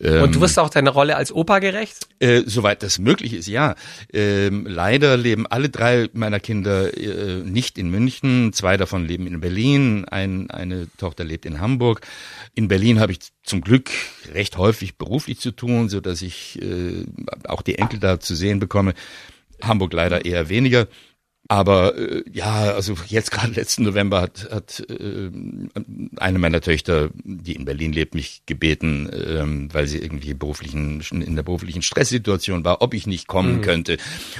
Ähm, 0.00 0.22
und 0.22 0.34
du 0.34 0.40
wirst 0.40 0.58
auch 0.58 0.70
deine 0.70 0.90
Rolle 0.90 1.16
als 1.16 1.32
Opa 1.32 1.58
gerecht? 1.58 2.08
Äh, 2.20 2.42
soweit 2.46 2.82
das 2.82 2.98
möglich 2.98 3.34
ist, 3.34 3.48
ja. 3.48 3.74
Ähm, 4.12 4.66
leider 4.66 5.16
leben 5.16 5.46
alle 5.46 5.68
drei 5.68 6.08
meiner 6.14 6.40
Kinder 6.40 6.96
äh, 6.96 7.42
nicht 7.44 7.76
in 7.76 7.90
München. 7.90 8.52
Zwei 8.52 8.76
davon 8.76 9.06
leben 9.06 9.26
in 9.26 9.40
Berlin. 9.40 10.06
Ein, 10.06 10.50
eine 10.50 10.88
Tochter 10.96 11.24
lebt 11.24 11.44
in 11.44 11.60
Hamburg. 11.60 12.00
In 12.54 12.68
Berlin 12.68 12.98
habe 12.98 13.12
ich 13.12 13.18
zum 13.42 13.60
Glück 13.60 13.90
recht 14.32 14.56
häufig 14.56 14.96
beruflich 14.96 15.38
zu 15.38 15.50
tun, 15.50 15.88
so 15.88 16.00
dass 16.00 16.22
ich 16.22 16.60
äh, 16.62 17.04
auch 17.46 17.62
die 17.62 17.76
Enkel 17.76 18.00
da 18.00 18.20
zu 18.20 18.34
sehen 18.34 18.58
bekomme. 18.58 18.94
Hamburg 19.62 19.92
leider 19.92 20.24
eher 20.24 20.48
weniger. 20.48 20.86
Aber 21.50 21.98
äh, 21.98 22.22
ja, 22.32 22.74
also 22.74 22.94
jetzt 23.08 23.32
gerade 23.32 23.54
letzten 23.54 23.82
November 23.82 24.20
hat, 24.20 24.48
hat 24.52 24.84
äh, 24.88 25.32
eine 26.16 26.38
meiner 26.38 26.60
Töchter, 26.60 27.10
die 27.24 27.56
in 27.56 27.64
Berlin 27.64 27.92
lebt, 27.92 28.14
mich 28.14 28.42
gebeten, 28.46 29.10
ähm, 29.12 29.68
weil 29.74 29.88
sie 29.88 29.98
irgendwie 29.98 30.32
beruflichen 30.32 31.00
in 31.10 31.34
der 31.34 31.42
beruflichen 31.42 31.82
Stresssituation 31.82 32.64
war, 32.64 32.82
ob 32.82 32.94
ich 32.94 33.08
nicht 33.08 33.26
kommen 33.26 33.56
mhm. 33.56 33.62
könnte 33.62 33.96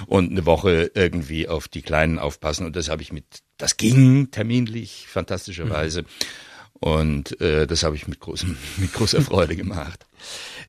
und 0.07 0.31
eine 0.31 0.47
Woche 0.47 0.93
irgendwie 0.95 1.49
auf 1.49 1.67
die 1.67 1.83
Kleinen 1.83 2.21
aufpassen. 2.21 2.65
Und 2.65 2.77
das 2.77 2.89
habe 2.89 3.03
ich 3.03 3.13
mit, 3.13 3.25
das 3.57 3.77
ging 3.77 4.31
terminlich 4.31 5.09
fantastischerweise. 5.09 6.03
Mhm. 6.03 6.07
Und 6.81 7.39
äh, 7.41 7.67
das 7.67 7.83
habe 7.83 7.95
ich 7.95 8.09
mit, 8.09 8.21
großem, 8.21 8.57
mit 8.79 8.93
großer 8.93 9.21
Freude 9.23 9.55
gemacht. 9.57 10.07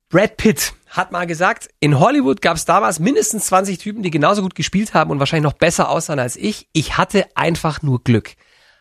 Brad 0.09 0.35
Pitt 0.37 0.73
hat 0.89 1.13
mal 1.13 1.25
gesagt, 1.25 1.69
in 1.79 1.99
Hollywood 1.99 2.41
gab 2.41 2.57
es 2.57 2.65
damals 2.65 2.99
mindestens 2.99 3.45
20 3.45 3.77
Typen, 3.77 4.03
die 4.03 4.11
genauso 4.11 4.41
gut 4.41 4.55
gespielt 4.55 4.93
haben 4.93 5.09
und 5.09 5.19
wahrscheinlich 5.19 5.49
noch 5.49 5.57
besser 5.57 5.89
aussahen 5.89 6.19
als 6.19 6.35
ich. 6.35 6.67
Ich 6.73 6.97
hatte 6.97 7.25
einfach 7.35 7.81
nur 7.81 8.03
Glück. 8.03 8.35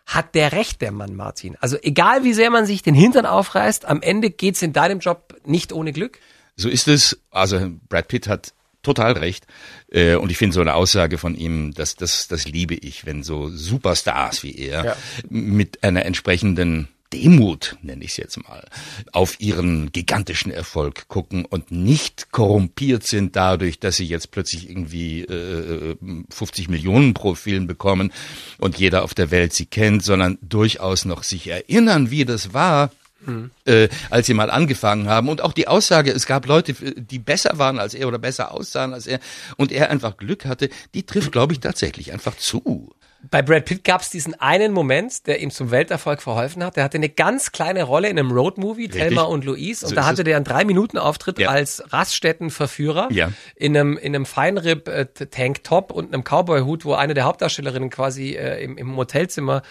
Hat 0.06 0.34
der 0.34 0.50
recht, 0.50 0.80
der 0.80 0.90
Mann 0.90 1.14
Martin? 1.14 1.56
Also 1.60 1.76
egal 1.80 2.24
wie 2.24 2.32
sehr 2.32 2.50
man 2.50 2.66
sich 2.66 2.82
den 2.82 2.94
Hintern 2.94 3.26
aufreißt, 3.26 3.84
am 3.84 4.02
Ende 4.02 4.30
geht's 4.30 4.60
in 4.60 4.72
deinem 4.72 4.98
Job 4.98 5.36
nicht 5.44 5.72
ohne 5.72 5.92
Glück? 5.92 6.18
So 6.56 6.68
ist 6.68 6.88
es. 6.88 7.20
Also 7.30 7.70
Brad 7.88 8.08
Pitt 8.08 8.26
hat 8.26 8.52
total 8.82 9.12
recht. 9.12 9.46
Äh, 9.88 10.16
und 10.16 10.32
ich 10.32 10.38
finde 10.38 10.54
so 10.54 10.60
eine 10.60 10.74
Aussage 10.74 11.16
von 11.16 11.36
ihm, 11.36 11.72
das, 11.74 11.94
das, 11.94 12.26
das 12.26 12.46
liebe 12.48 12.74
ich, 12.74 13.06
wenn 13.06 13.22
so 13.22 13.48
Superstars 13.48 14.42
wie 14.42 14.56
er 14.56 14.84
ja. 14.84 14.96
mit 15.28 15.84
einer 15.84 16.04
entsprechenden 16.06 16.88
Demut, 17.12 17.76
nenne 17.82 18.04
ich 18.04 18.12
es 18.12 18.16
jetzt 18.16 18.42
mal, 18.42 18.66
auf 19.12 19.40
ihren 19.40 19.90
gigantischen 19.92 20.52
Erfolg 20.52 21.08
gucken 21.08 21.44
und 21.44 21.70
nicht 21.70 22.30
korrumpiert 22.30 23.06
sind 23.06 23.36
dadurch, 23.36 23.80
dass 23.80 23.96
sie 23.96 24.06
jetzt 24.06 24.30
plötzlich 24.30 24.70
irgendwie 24.70 25.22
äh, 25.22 25.96
50 26.30 26.68
Millionen 26.68 27.14
pro 27.14 27.34
Film 27.34 27.66
bekommen 27.66 28.12
und 28.58 28.78
jeder 28.78 29.02
auf 29.02 29.14
der 29.14 29.30
Welt 29.30 29.52
sie 29.52 29.66
kennt, 29.66 30.04
sondern 30.04 30.38
durchaus 30.42 31.04
noch 31.04 31.22
sich 31.22 31.48
erinnern, 31.48 32.10
wie 32.10 32.24
das 32.24 32.54
war, 32.54 32.90
Mhm. 33.26 33.50
Äh, 33.66 33.88
als 34.08 34.26
sie 34.26 34.34
mal 34.34 34.50
angefangen 34.50 35.08
haben. 35.08 35.28
Und 35.28 35.42
auch 35.42 35.52
die 35.52 35.68
Aussage, 35.68 36.10
es 36.10 36.26
gab 36.26 36.46
Leute, 36.46 36.72
die 36.72 37.18
besser 37.18 37.58
waren 37.58 37.78
als 37.78 37.94
er 37.94 38.08
oder 38.08 38.18
besser 38.18 38.52
aussahen 38.52 38.94
als 38.94 39.06
er 39.06 39.20
und 39.56 39.72
er 39.72 39.90
einfach 39.90 40.16
Glück 40.16 40.46
hatte, 40.46 40.70
die 40.94 41.04
trifft, 41.04 41.32
glaube 41.32 41.52
ich, 41.52 41.60
tatsächlich 41.60 42.12
einfach 42.12 42.36
zu. 42.36 42.94
Bei 43.28 43.42
Brad 43.42 43.66
Pitt 43.66 43.84
gab 43.84 44.00
es 44.00 44.10
diesen 44.10 44.34
einen 44.40 44.72
Moment, 44.72 45.26
der 45.26 45.40
ihm 45.40 45.50
zum 45.50 45.70
Welterfolg 45.70 46.22
verholfen 46.22 46.64
hat. 46.64 46.76
Der 46.76 46.84
hatte 46.84 46.96
eine 46.96 47.10
ganz 47.10 47.52
kleine 47.52 47.82
Rolle 47.82 48.08
in 48.08 48.18
einem 48.18 48.30
Roadmovie, 48.30 48.88
Thelma 48.88 49.22
und 49.22 49.44
Louise. 49.44 49.84
Und 49.84 49.90
so 49.90 49.94
da 49.94 50.06
hatte 50.06 50.24
der 50.24 50.36
einen 50.36 50.44
drei 50.44 50.64
Minuten 50.64 50.96
Auftritt 50.96 51.38
ja. 51.38 51.50
als 51.50 51.82
Raststättenverführer 51.92 53.08
ja. 53.10 53.30
in 53.56 53.76
einem 53.76 53.98
in 53.98 54.14
einem 54.14 54.26
Feinripp 54.26 54.88
äh, 54.88 55.06
Tanktop 55.06 55.92
und 55.92 56.14
einem 56.14 56.24
Cowboy-Hut, 56.24 56.84
wo 56.84 56.94
eine 56.94 57.14
der 57.14 57.24
Hauptdarstellerinnen 57.24 57.90
quasi 57.90 58.30
äh, 58.30 58.62
im, 58.64 58.78
im 58.78 58.96
Hotelzimmer 58.96 59.62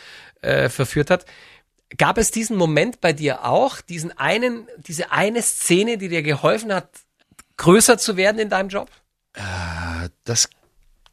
äh, 0.41 0.70
verführt 0.70 1.10
hat. 1.10 1.25
Gab 1.98 2.20
es 2.20 2.29
diesen 2.29 2.56
Moment 2.56 3.01
bei 3.01 3.13
dir 3.13 3.46
auch, 3.46 3.82
diesen 3.82 4.15
einen, 4.15 4.68
diese 4.77 5.12
eine 5.12 5.41
Szene, 5.41 5.98
die 5.98 6.08
dir 6.08 6.22
geholfen 6.22 6.72
hat, 6.72 6.89
größer 7.58 7.98
zu 7.98 8.15
werden 8.15 8.39
in 8.39 8.50
deinem 8.50 8.70
Job? 8.70 8.89
Äh, 9.34 10.10
das 10.24 10.50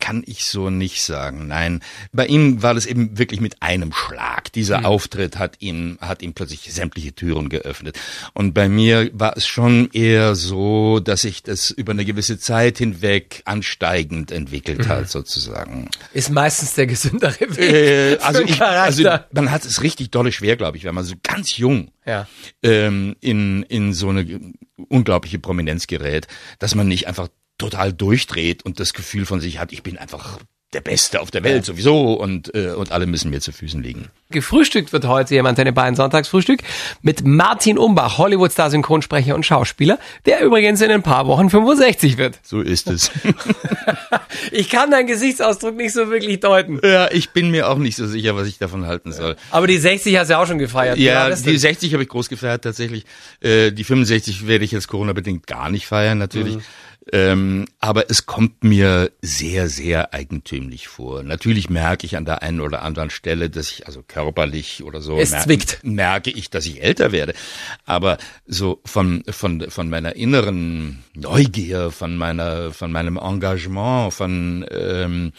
kann 0.07 0.23
ich 0.25 0.45
so 0.45 0.71
nicht 0.71 1.03
sagen. 1.03 1.49
Nein, 1.49 1.81
bei 2.13 2.27
ihm 2.27 2.63
war 2.63 2.75
das 2.75 2.87
eben 2.87 3.19
wirklich 3.19 3.41
mit 3.41 3.61
einem 3.61 3.93
Schlag. 3.93 4.53
Dieser 4.53 4.79
mhm. 4.79 4.87
Auftritt 4.87 5.37
hat 5.37 5.57
ihm, 5.59 5.99
hat 6.01 6.23
ihm 6.23 6.33
plötzlich 6.33 6.73
sämtliche 6.73 7.13
Türen 7.13 7.49
geöffnet. 7.49 7.99
Und 8.33 8.55
bei 8.55 8.69
mir 8.69 9.11
war 9.15 9.37
es 9.37 9.49
schon 9.49 9.91
eher 9.93 10.37
so, 10.37 11.01
dass 11.01 11.23
sich 11.23 11.43
das 11.43 11.71
über 11.71 11.91
eine 11.91 12.05
gewisse 12.05 12.39
Zeit 12.39 12.79
hinweg 12.79 13.43
ansteigend 13.47 14.31
entwickelt 14.31 14.85
mhm. 14.85 14.89
hat, 14.89 15.11
sozusagen. 15.11 15.91
Ist 16.13 16.31
meistens 16.31 16.75
der 16.75 16.87
gesündere 16.87 17.41
Weg. 17.41 17.59
Äh, 17.59 18.19
also, 18.23 18.43
ich, 18.43 18.63
also 18.63 19.03
man 19.33 19.51
hat 19.51 19.65
es 19.65 19.83
richtig 19.83 20.13
dolle 20.13 20.31
schwer, 20.31 20.55
glaube 20.55 20.77
ich, 20.77 20.85
wenn 20.85 20.95
man 20.95 21.05
so 21.05 21.17
ganz 21.25 21.57
jung 21.57 21.91
ja. 22.05 22.29
ähm, 22.63 23.17
in, 23.21 23.65
in 23.65 23.93
so 23.93 24.11
eine 24.11 24.55
unglaubliche 24.89 25.41
Prominenz 25.41 25.89
gerät, 25.89 26.29
dass 26.61 26.77
man 26.77 26.87
nicht 26.87 27.09
einfach 27.09 27.27
total 27.59 27.93
durchdreht 27.93 28.65
und 28.65 28.81
das 28.81 28.93
Gefühl 28.93 29.27
von 29.27 29.41
sich 29.41 29.59
hat, 29.59 29.73
ich 29.73 29.83
bin 29.83 29.99
einfach 29.99 30.39
der 30.73 30.81
Beste 30.81 31.21
auf 31.21 31.31
der 31.31 31.45
Welt 31.45 31.65
sowieso 31.65 32.15
und, 32.15 32.55
äh, 32.55 32.73
und 32.73 32.91
alle 32.91 33.07
müssen 33.07 33.31
mir 33.31 33.41
zu 33.41 33.53
Füßen 33.53 33.83
liegen. 33.83 34.11
Gefrühstückt 34.31 34.93
wird 34.93 35.07
heute 35.07 35.35
jemand 35.35 35.59
in 35.59 35.73
Bayern 35.73 35.95
Sonntagsfrühstück 35.95 36.61
mit 37.03 37.25
Martin 37.25 37.79
Umbach, 37.79 38.19
Hollywood-Star, 38.19 38.71
Synchronsprecher 38.71 39.37
und 39.37 39.47
Schauspieler, 39.47 39.99
der 40.27 40.41
übrigens 40.41 40.81
in 40.81 40.91
ein 40.91 41.03
paar 41.03 41.29
Wochen 41.29 41.49
65 41.49 42.19
wird. 42.19 42.41
So 42.43 42.61
ist 42.61 42.91
es. 42.91 43.13
ich 44.53 44.69
kann 44.69 44.91
deinen 44.91 45.07
Gesichtsausdruck 45.07 45.77
nicht 45.77 45.93
so 45.93 46.11
wirklich 46.11 46.41
deuten. 46.41 46.81
Ja, 46.83 47.11
ich 47.11 47.31
bin 47.31 47.51
mir 47.51 47.71
auch 47.71 47.79
nicht 47.79 47.97
so 47.97 48.07
sicher, 48.07 48.37
was 48.37 48.49
ich 48.49 48.59
davon 48.59 48.87
halten 48.87 49.13
soll. 49.13 49.37
Aber 49.53 49.69
die 49.69 49.79
60 49.79 50.19
hast 50.19 50.29
du 50.29 50.33
ja 50.33 50.43
auch 50.43 50.47
schon 50.47 50.59
gefeiert. 50.59 50.99
Ja, 50.99 51.31
die 51.31 51.57
60 51.57 51.93
habe 51.95 52.03
ich 52.03 52.09
groß 52.09 52.29
gefeiert 52.29 52.65
tatsächlich. 52.65 53.07
Äh, 53.41 53.71
die 53.71 53.85
65 53.85 54.49
werde 54.49 54.65
ich 54.65 54.73
jetzt 54.73 54.89
Corona-bedingt 54.89 55.47
gar 55.47 55.71
nicht 55.71 55.87
feiern 55.87 56.19
natürlich. 56.19 56.57
Mhm. 56.57 56.63
Ähm, 57.13 57.67
aber 57.79 58.11
es 58.11 58.27
kommt 58.27 58.65
mir 58.65 59.13
sehr, 59.23 59.69
sehr 59.69 60.13
eigentümlich 60.13 60.89
vor. 60.89 61.23
Natürlich 61.23 61.71
merke 61.71 62.05
ich 62.05 62.17
an 62.17 62.25
der 62.25 62.43
einen 62.43 62.61
oder 62.61 62.83
anderen 62.83 63.11
Stelle, 63.11 63.49
dass 63.49 63.71
ich 63.71 63.87
also 63.87 64.03
körperlich 64.03 64.83
oder 64.83 65.01
so 65.01 65.17
es 65.17 65.31
merke, 65.31 65.45
zwickt. 65.45 65.85
merke 65.85 66.31
ich, 66.31 66.51
dass 66.51 66.67
ich 66.67 66.83
älter 66.83 67.13
werde. 67.13 67.35
Aber 67.85 68.19
so 68.45 68.81
von, 68.85 69.23
von, 69.31 69.71
von 69.71 69.89
meiner 69.89 70.17
inneren 70.17 71.05
Neugier, 71.15 71.93
von 71.93 72.17
meiner, 72.17 72.73
von 72.73 72.91
meinem 72.91 73.19
Engagement, 73.19 74.13
von, 74.13 74.67
ähm, 74.73 75.33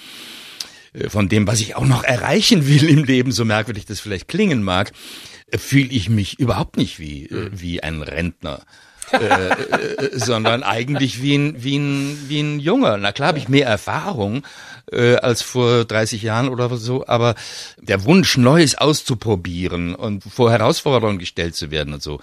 von 1.10 1.28
dem, 1.28 1.48
was 1.48 1.60
ich 1.60 1.76
auch 1.76 1.86
noch 1.86 2.06
erreichen 2.06 2.66
will 2.66 2.88
im 2.88 3.04
Leben, 3.04 3.34
so 3.34 3.44
merkwürdig 3.44 3.86
das 3.86 4.00
vielleicht 4.00 4.30
klingen 4.30 4.64
mag, 4.64 4.94
fühle 5.54 5.90
ich 5.90 6.10
mich 6.10 6.40
überhaupt 6.40 6.78
nicht 6.78 6.98
wie, 6.98 7.26
äh, 7.26 7.50
wie 7.52 7.84
ein 7.84 8.02
Rentner. 8.02 8.66
Äh, 9.12 9.20
äh, 9.20 10.10
sondern 10.14 10.64
eigentlich 10.64 11.22
wie 11.22 11.36
ein, 11.36 11.64
wie 11.64 11.78
ein, 11.78 12.26
wie 12.28 12.42
ein 12.42 12.60
Junger. 12.60 12.98
Na 12.98 13.12
klar 13.12 13.30
habe 13.30 13.38
ich 13.38 13.48
mehr 13.48 13.68
Erfahrung 13.68 14.46
äh, 14.92 15.16
als 15.16 15.42
vor 15.42 15.86
30 15.86 16.22
Jahren 16.22 16.50
oder 16.50 16.76
so, 16.76 17.08
aber 17.08 17.36
der 17.78 18.04
Wunsch, 18.04 18.38
Neues 18.38 18.78
auszuprobieren 18.78 19.96
und 19.96 20.24
vor 20.24 20.52
Herausforderungen 20.52 21.20
gestellt 21.20 21.56
zu 21.56 21.72
werden 21.72 21.94
und 21.94 22.04
so, 22.04 22.20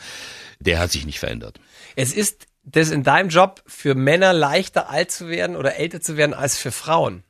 der 0.61 0.79
hat 0.79 0.93
sich 0.93 1.07
nicht 1.07 1.21
verändert. 1.21 1.59
Es 1.97 2.13
ist 2.13 2.47
das 2.65 2.91
in 2.91 3.03
deinem 3.03 3.29
Job 3.29 3.63
für 3.67 3.95
Männer 3.95 4.33
leichter 4.33 4.89
alt 4.91 5.11
zu 5.11 5.29
werden 5.29 5.57
oder 5.57 5.77
älter 5.77 6.01
zu 6.01 6.17
werden 6.17 6.35
als 6.35 6.57
für 6.57 6.73
Frauen. 6.73 7.25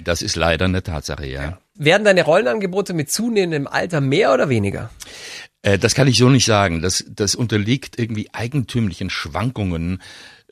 Das 0.00 0.22
ist 0.22 0.36
leider 0.36 0.66
eine 0.66 0.82
Tatsache, 0.82 1.26
ja. 1.26 1.42
ja. 1.42 1.58
Werden 1.74 2.04
deine 2.04 2.22
Rollenangebote 2.22 2.94
mit 2.94 3.10
zunehmendem 3.10 3.66
Alter 3.66 4.00
mehr 4.00 4.32
oder 4.32 4.48
weniger? 4.48 4.90
Äh, 5.62 5.78
das 5.78 5.94
kann 5.94 6.08
ich 6.08 6.18
so 6.18 6.28
nicht 6.28 6.44
sagen. 6.44 6.82
Das, 6.82 7.04
das 7.08 7.34
unterliegt 7.34 7.98
irgendwie 7.98 8.28
eigentümlichen 8.32 9.10
Schwankungen 9.10 10.02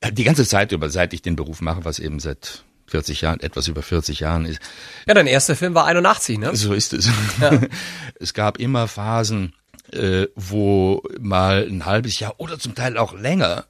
äh, 0.01 0.13
die 0.13 0.25
ganze 0.25 0.47
Zeit 0.47 0.73
über, 0.73 0.91
seit 0.91 1.13
ich 1.13 1.23
den 1.23 1.37
Beruf 1.37 1.61
mache, 1.61 1.85
was 1.85 1.99
eben 1.99 2.21
seit 2.21 2.65
40 2.87 3.21
Jahren, 3.21 3.41
etwas 3.41 3.69
über 3.69 3.83
40 3.83 4.21
Jahren 4.21 4.45
ist. 4.45 4.61
Ja, 5.07 5.15
dein 5.15 5.27
erster 5.27 5.57
Film 5.57 5.75
war 5.75 5.87
81, 5.87 6.39
ne? 6.39 6.55
So 6.55 6.73
ist 6.73 6.93
es. 6.93 7.11
Ja. 7.41 7.61
Es 8.19 8.33
gab 8.33 8.59
immer 8.59 8.89
Phasen, 8.89 9.53
äh, 9.93 10.27
wo 10.35 11.03
mal 11.21 11.67
ein 11.69 11.85
halbes 11.85 12.19
Jahr 12.19 12.35
oder 12.39 12.59
zum 12.59 12.75
Teil 12.75 12.97
auch 12.97 13.13
länger 13.13 13.67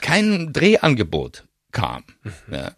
kein 0.00 0.52
Drehangebot 0.52 1.44
kam. 1.74 2.04
Mhm. 2.22 2.32
Ja. 2.50 2.72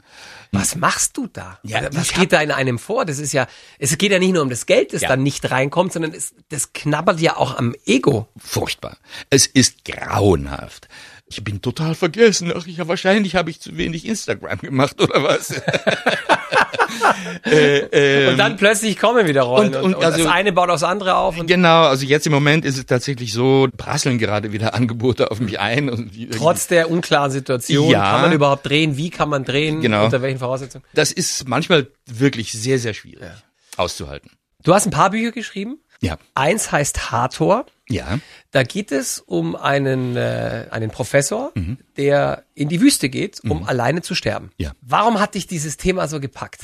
Was 0.50 0.74
machst 0.74 1.16
du 1.16 1.28
da? 1.28 1.60
Ja, 1.62 1.88
Was 1.92 2.12
geht 2.12 2.32
da 2.32 2.40
in 2.40 2.50
einem 2.50 2.78
vor? 2.80 3.04
Das 3.04 3.18
ist 3.18 3.32
ja, 3.32 3.46
es 3.78 3.96
geht 3.98 4.10
ja 4.10 4.18
nicht 4.18 4.32
nur 4.32 4.42
um 4.42 4.50
das 4.50 4.66
Geld, 4.66 4.92
das 4.92 5.02
ja. 5.02 5.08
dann 5.08 5.22
nicht 5.22 5.48
reinkommt, 5.50 5.92
sondern 5.92 6.12
es, 6.12 6.34
das 6.48 6.72
knabbert 6.72 7.20
ja 7.20 7.36
auch 7.36 7.56
am 7.56 7.74
Ego. 7.84 8.28
Furchtbar. 8.36 8.96
Es 9.30 9.46
ist 9.46 9.84
grauenhaft. 9.84 10.88
Ich 11.28 11.42
bin 11.42 11.60
total 11.60 11.96
vergessen. 11.96 12.52
Ach, 12.56 12.66
ja, 12.66 12.86
wahrscheinlich 12.86 13.34
habe 13.34 13.50
ich 13.50 13.60
zu 13.60 13.76
wenig 13.76 14.06
Instagram 14.06 14.58
gemacht 14.58 15.00
oder 15.00 15.24
was. 15.24 15.50
äh, 17.44 17.78
ähm, 17.78 18.32
und 18.32 18.38
dann 18.38 18.56
plötzlich 18.56 18.96
kommen 18.96 19.26
wieder 19.26 19.42
Rollen 19.42 19.74
und, 19.74 19.82
und, 19.82 19.94
und 19.96 20.04
also, 20.04 20.22
das 20.22 20.32
eine 20.32 20.52
baut 20.52 20.70
aufs 20.70 20.84
andere 20.84 21.16
auf. 21.16 21.34
genau, 21.46 21.82
also 21.82 22.06
jetzt 22.06 22.28
im 22.28 22.32
Moment 22.32 22.64
ist 22.64 22.78
es 22.78 22.86
tatsächlich 22.86 23.32
so, 23.32 23.68
prasseln 23.76 24.18
gerade 24.18 24.52
wieder 24.52 24.74
Angebote 24.74 25.32
auf 25.32 25.40
mich 25.40 25.58
ein. 25.58 25.90
Und 25.90 26.12
Trotz 26.36 26.68
der 26.68 26.92
unklaren 26.92 27.32
Situation, 27.32 27.90
ja, 27.90 28.12
kann 28.12 28.22
man 28.22 28.32
überhaupt 28.32 28.64
drehen, 28.68 28.96
wie 28.96 29.10
kann 29.10 29.28
man 29.28 29.44
drehen, 29.44 29.80
genau. 29.80 30.04
unter 30.04 30.22
welchen 30.22 30.38
Voraussetzungen? 30.38 30.84
Das 30.94 31.10
ist 31.10 31.48
manchmal 31.48 31.88
wirklich 32.06 32.52
sehr, 32.52 32.78
sehr 32.78 32.94
schwierig 32.94 33.22
ja. 33.22 33.34
auszuhalten. 33.76 34.30
Du 34.62 34.74
hast 34.74 34.86
ein 34.86 34.92
paar 34.92 35.10
Bücher 35.10 35.32
geschrieben. 35.32 35.80
Ja. 36.00 36.18
Eins 36.34 36.70
heißt 36.70 37.10
Hathor. 37.10 37.66
Ja. 37.88 38.18
Da 38.50 38.62
geht 38.62 38.90
es 38.90 39.20
um 39.20 39.54
einen, 39.54 40.16
äh, 40.16 40.66
einen 40.70 40.90
Professor, 40.90 41.52
mhm. 41.54 41.78
der 41.96 42.44
in 42.54 42.68
die 42.68 42.80
Wüste 42.80 43.08
geht, 43.08 43.40
um 43.44 43.60
mhm. 43.60 43.64
alleine 43.64 44.02
zu 44.02 44.14
sterben. 44.14 44.50
Ja. 44.58 44.72
Warum 44.80 45.20
hat 45.20 45.34
dich 45.34 45.46
dieses 45.46 45.76
Thema 45.76 46.08
so 46.08 46.20
gepackt? 46.20 46.62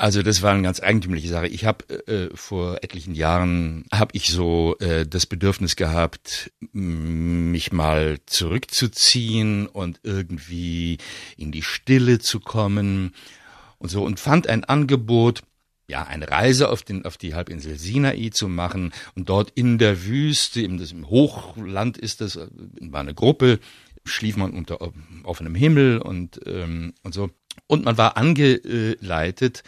Also 0.00 0.22
das 0.22 0.40
war 0.40 0.54
eine 0.54 0.62
ganz 0.62 0.80
eigentümliche 0.80 1.28
Sache. 1.28 1.46
Ich 1.46 1.66
habe 1.66 1.84
äh, 2.06 2.34
vor 2.34 2.78
etlichen 2.82 3.14
Jahren 3.14 3.84
habe 3.92 4.12
ich 4.14 4.30
so 4.30 4.76
äh, 4.78 5.04
das 5.06 5.26
Bedürfnis 5.26 5.76
gehabt, 5.76 6.50
mich 6.72 7.70
mal 7.70 8.16
zurückzuziehen 8.24 9.66
und 9.66 10.00
irgendwie 10.02 10.96
in 11.36 11.52
die 11.52 11.62
Stille 11.62 12.18
zu 12.18 12.40
kommen 12.40 13.14
und 13.76 13.90
so 13.90 14.02
und 14.02 14.18
fand 14.18 14.46
ein 14.46 14.64
Angebot 14.64 15.42
ja, 15.90 16.04
eine 16.04 16.30
Reise 16.30 16.70
auf, 16.70 16.82
den, 16.82 17.04
auf 17.04 17.18
die 17.18 17.34
Halbinsel 17.34 17.76
Sinai 17.76 18.30
zu 18.32 18.48
machen 18.48 18.92
und 19.14 19.28
dort 19.28 19.50
in 19.50 19.76
der 19.78 20.04
Wüste, 20.04 20.62
im, 20.62 20.78
das, 20.78 20.92
im 20.92 21.10
Hochland 21.10 21.98
ist 21.98 22.20
das, 22.20 22.36
war 22.36 23.00
eine 23.00 23.14
Gruppe, 23.14 23.58
schlief 24.04 24.36
man 24.36 24.52
unter 24.52 24.78
offenem 25.24 25.54
Himmel 25.54 25.98
und, 25.98 26.40
ähm, 26.46 26.94
und 27.02 27.12
so. 27.12 27.30
Und 27.66 27.84
man 27.84 27.98
war 27.98 28.16
angeleitet, 28.16 29.62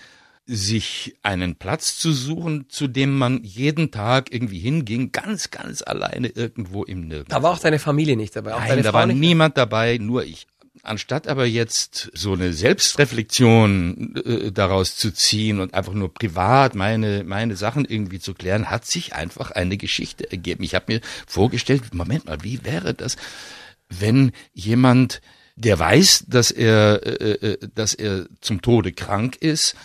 sich 0.47 1.17
einen 1.23 1.57
Platz 1.57 1.97
zu 1.99 2.13
suchen, 2.13 2.67
zu 2.69 2.89
dem 2.89 3.17
man 3.17 3.43
jeden 3.45 3.91
Tag 3.91 4.33
irgendwie 4.33 4.59
hinging, 4.59 5.13
ganz, 5.13 5.51
ganz 5.51 5.83
alleine 5.83 6.29
irgendwo 6.29 6.85
im 6.85 7.07
Nirgendwo. 7.07 7.35
Da 7.35 7.43
war 7.43 7.53
auch 7.53 7.59
deine 7.59 7.79
Familie 7.79 8.17
nicht 8.17 8.35
dabei? 8.35 8.55
Auch 8.55 8.61
Nein, 8.61 8.83
da 8.83 8.91
Frau 8.91 8.99
war 8.99 9.07
niemand 9.07 9.57
dabei, 9.57 9.99
nur 9.99 10.25
ich. 10.25 10.47
Anstatt 10.83 11.29
aber 11.29 11.45
jetzt 11.45 12.11
so 12.15 12.33
eine 12.33 12.55
Selbstreflexion 12.55 14.17
äh, 14.17 14.53
daraus 14.53 14.97
zu 14.97 15.13
ziehen 15.13 15.61
und 15.61 15.75
einfach 15.75 15.93
nur 15.93 16.13
privat 16.13 16.75
meine, 16.75 17.25
meine 17.25 17.57
Sachen 17.57 17.85
irgendwie 17.85 18.19
zu 18.19 18.33
klären, 18.33 18.71
hat 18.71 18.87
sich 18.87 19.15
einfach 19.15 19.51
eine 19.51 19.77
Geschichte 19.77 20.31
ergeben. 20.31 20.65
Ich 20.65 20.75
habe 20.75 20.95
mir 20.95 21.01
vorgestellt, 21.27 21.93
Moment 21.93 22.25
mal, 22.25 22.43
wie 22.43 22.65
wäre 22.65 22.95
das, 22.95 23.17
wenn 23.91 24.33
jemand, 24.55 25.21
der 25.57 25.79
weiß, 25.79 26.25
dass 26.29 26.51
er, 26.51 27.03
äh, 27.05 27.33
äh 27.33 27.69
dass 27.75 27.93
er 27.93 28.27
zum 28.41 28.63
Tode 28.63 28.93
krank 28.93 29.37
ist, 29.37 29.77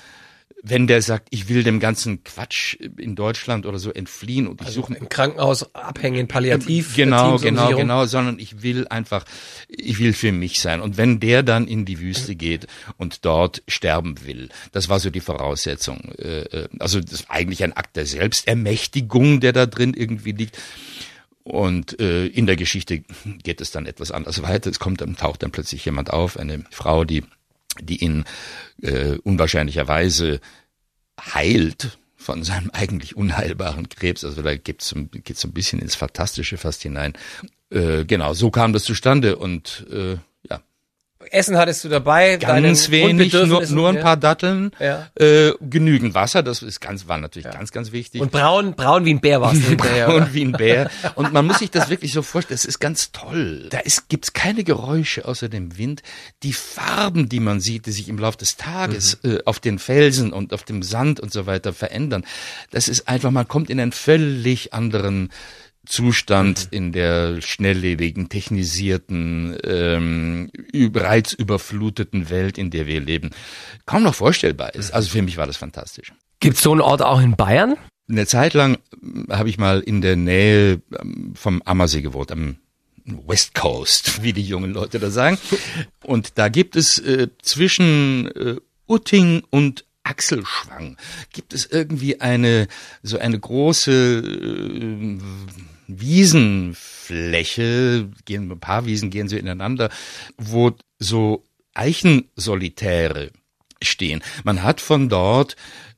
wenn 0.63 0.87
der 0.87 1.01
sagt, 1.01 1.27
ich 1.29 1.49
will 1.49 1.63
dem 1.63 1.79
ganzen 1.79 2.23
Quatsch 2.23 2.75
in 2.97 3.15
Deutschland 3.15 3.65
oder 3.65 3.77
so 3.77 3.91
entfliehen 3.91 4.47
und 4.47 4.61
ich 4.61 4.67
also 4.67 4.81
suche 4.81 4.95
im 4.95 5.07
Krankenhaus 5.07 5.73
abhängen, 5.75 6.27
palliativ. 6.27 6.95
Genau, 6.95 7.37
genau, 7.37 7.75
genau, 7.75 8.05
sondern 8.05 8.39
ich 8.39 8.63
will 8.63 8.87
einfach, 8.87 9.25
ich 9.67 9.99
will 9.99 10.13
für 10.13 10.31
mich 10.31 10.59
sein. 10.59 10.81
Und 10.81 10.97
wenn 10.97 11.19
der 11.19 11.43
dann 11.43 11.67
in 11.67 11.85
die 11.85 11.99
Wüste 11.99 12.35
geht 12.35 12.67
und 12.97 13.23
dort 13.23 13.61
sterben 13.67 14.25
will, 14.25 14.49
das 14.71 14.89
war 14.89 14.99
so 14.99 15.09
die 15.09 15.19
Voraussetzung. 15.19 16.11
Äh, 16.17 16.41
äh, 16.41 16.67
also 16.79 16.99
das 16.99 17.11
ist 17.11 17.29
eigentlich 17.29 17.63
ein 17.63 17.73
Akt 17.73 17.95
der 17.95 18.05
Selbstermächtigung, 18.05 19.39
der 19.39 19.53
da 19.53 19.65
drin 19.67 19.93
irgendwie 19.93 20.31
liegt. 20.31 20.57
Und 21.43 22.01
äh, 22.01 22.25
in 22.25 22.45
der 22.45 22.57
Geschichte 22.57 23.03
geht 23.43 23.61
es 23.61 23.71
dann 23.71 23.85
etwas 23.85 24.11
anders 24.11 24.41
weiter. 24.41 24.69
Es 24.69 24.79
kommt 24.79 24.99
dann 25.01 25.15
taucht 25.15 25.43
dann 25.43 25.51
plötzlich 25.51 25.85
jemand 25.85 26.11
auf, 26.11 26.37
eine 26.37 26.65
Frau, 26.71 27.05
die 27.05 27.23
die 27.81 28.03
ihn 28.03 28.25
äh, 28.81 29.17
unwahrscheinlicherweise 29.23 30.39
heilt 31.19 31.97
von 32.15 32.43
seinem 32.43 32.69
eigentlich 32.73 33.15
unheilbaren 33.15 33.89
Krebs. 33.89 34.23
Also 34.23 34.41
da 34.41 34.55
geht's 34.55 34.89
so 34.89 34.97
ein 34.97 35.53
bisschen 35.53 35.79
ins 35.79 35.95
Fantastische 35.95 36.57
fast 36.57 36.83
hinein. 36.83 37.13
Äh, 37.69 38.05
genau, 38.05 38.33
so 38.33 38.49
kam 38.49 38.73
das 38.73 38.83
zustande 38.83 39.37
und 39.37 39.85
äh, 39.91 40.17
Essen 41.31 41.57
hattest 41.57 41.83
du 41.83 41.89
dabei? 41.89 42.37
Ganz 42.37 42.91
wenig, 42.91 43.33
nur, 43.33 43.65
nur 43.65 43.89
ein 43.89 43.99
paar 43.99 44.17
Datteln, 44.17 44.71
ja. 44.79 45.09
äh, 45.15 45.53
genügend 45.61 46.13
Wasser, 46.13 46.43
das 46.43 46.61
ist 46.61 46.79
ganz, 46.79 47.07
war 47.07 47.17
natürlich 47.17 47.45
ja. 47.45 47.51
ganz, 47.51 47.71
ganz 47.71 47.91
wichtig. 47.91 48.21
Und 48.21 48.31
braun, 48.31 48.75
braun 48.75 49.03
wie 49.05 49.13
ein 49.13 49.19
Bär 49.19 49.41
warst 49.41 49.63
du 49.63 49.67
hinterher. 49.69 50.07
braun 50.07 50.29
wie 50.33 50.43
ein 50.43 50.51
Bär. 50.51 50.89
Und 51.15 51.33
man 51.33 51.45
muss 51.47 51.59
sich 51.59 51.71
das 51.71 51.89
wirklich 51.89 52.13
so 52.13 52.21
vorstellen, 52.21 52.55
das 52.55 52.65
ist 52.65 52.79
ganz 52.79 53.11
toll. 53.11 53.67
Da 53.71 53.79
ist, 53.79 54.09
gibt's 54.09 54.33
keine 54.33 54.63
Geräusche 54.63 55.25
außer 55.25 55.49
dem 55.49 55.77
Wind. 55.77 56.03
Die 56.43 56.53
Farben, 56.53 57.29
die 57.29 57.39
man 57.39 57.59
sieht, 57.59 57.87
die 57.87 57.91
sich 57.91 58.09
im 58.09 58.19
Laufe 58.19 58.37
des 58.37 58.57
Tages 58.57 59.17
mhm. 59.23 59.37
äh, 59.37 59.39
auf 59.45 59.59
den 59.59 59.79
Felsen 59.79 60.31
und 60.31 60.53
auf 60.53 60.63
dem 60.63 60.83
Sand 60.83 61.19
und 61.19 61.33
so 61.33 61.45
weiter 61.47 61.73
verändern, 61.73 62.25
das 62.71 62.87
ist 62.87 63.07
einfach, 63.07 63.31
man 63.31 63.47
kommt 63.47 63.69
in 63.69 63.79
einen 63.79 63.91
völlig 63.91 64.73
anderen 64.73 65.29
Zustand 65.87 66.67
in 66.71 66.91
der 66.91 67.41
schnelllebigen, 67.41 68.29
technisierten, 68.29 69.57
ähm, 69.63 70.51
reizüberfluteten 70.73 72.29
Welt, 72.29 72.57
in 72.57 72.71
der 72.71 72.85
wir 72.87 72.99
leben, 72.99 73.31
kaum 73.85 74.03
noch 74.03 74.15
vorstellbar 74.15 74.75
ist. 74.75 74.91
Also 74.91 75.09
für 75.09 75.21
mich 75.21 75.37
war 75.37 75.47
das 75.47 75.57
fantastisch. 75.57 76.13
Gibt 76.39 76.57
es 76.57 76.63
so 76.63 76.71
einen 76.71 76.81
Ort 76.81 77.01
auch 77.01 77.21
in 77.21 77.35
Bayern? 77.35 77.75
Eine 78.09 78.25
Zeit 78.25 78.53
lang 78.53 78.75
äh, 78.75 79.33
habe 79.33 79.49
ich 79.49 79.57
mal 79.57 79.81
in 79.81 80.01
der 80.01 80.15
Nähe 80.15 80.81
ähm, 80.99 81.33
vom 81.35 81.61
Ammersee 81.63 82.01
gewohnt, 82.01 82.31
am 82.31 82.57
West 83.05 83.55
Coast, 83.55 84.21
wie 84.23 84.33
die 84.33 84.43
jungen 84.43 84.73
Leute 84.73 84.99
da 84.99 85.09
sagen. 85.09 85.37
Und 86.03 86.37
da 86.37 86.49
gibt 86.49 86.75
es 86.75 86.97
äh, 86.99 87.27
zwischen 87.41 88.27
äh, 88.35 88.55
Utting 88.87 89.43
und 89.49 89.85
Achselschwang 90.07 90.95
gibt 91.33 91.53
es 91.53 91.65
irgendwie 91.65 92.21
eine 92.21 92.67
so 93.03 93.17
eine 93.17 93.37
große 93.37 93.91
äh, 93.91 95.19
Wiesenfläche, 95.87 98.09
gehen 98.25 98.51
ein 98.51 98.59
paar 98.59 98.85
Wiesen 98.85 99.09
gehen 99.09 99.29
so 99.29 99.37
ineinander, 99.37 99.89
wo 100.37 100.75
so 100.99 101.45
Eichensolitäre 101.73 103.31
stehen. 103.81 104.21
Man 104.43 104.61
hat 104.63 104.81
von 104.81 105.07
dort 105.09 105.55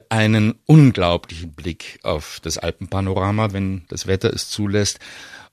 einen 0.10 0.56
unglaublichen 0.66 1.54
Blick 1.54 2.00
auf 2.04 2.40
das 2.42 2.58
Alpenpanorama, 2.58 3.54
wenn 3.54 3.86
das 3.88 4.08
Wetter 4.08 4.34
es 4.34 4.50
zulässt. 4.50 5.00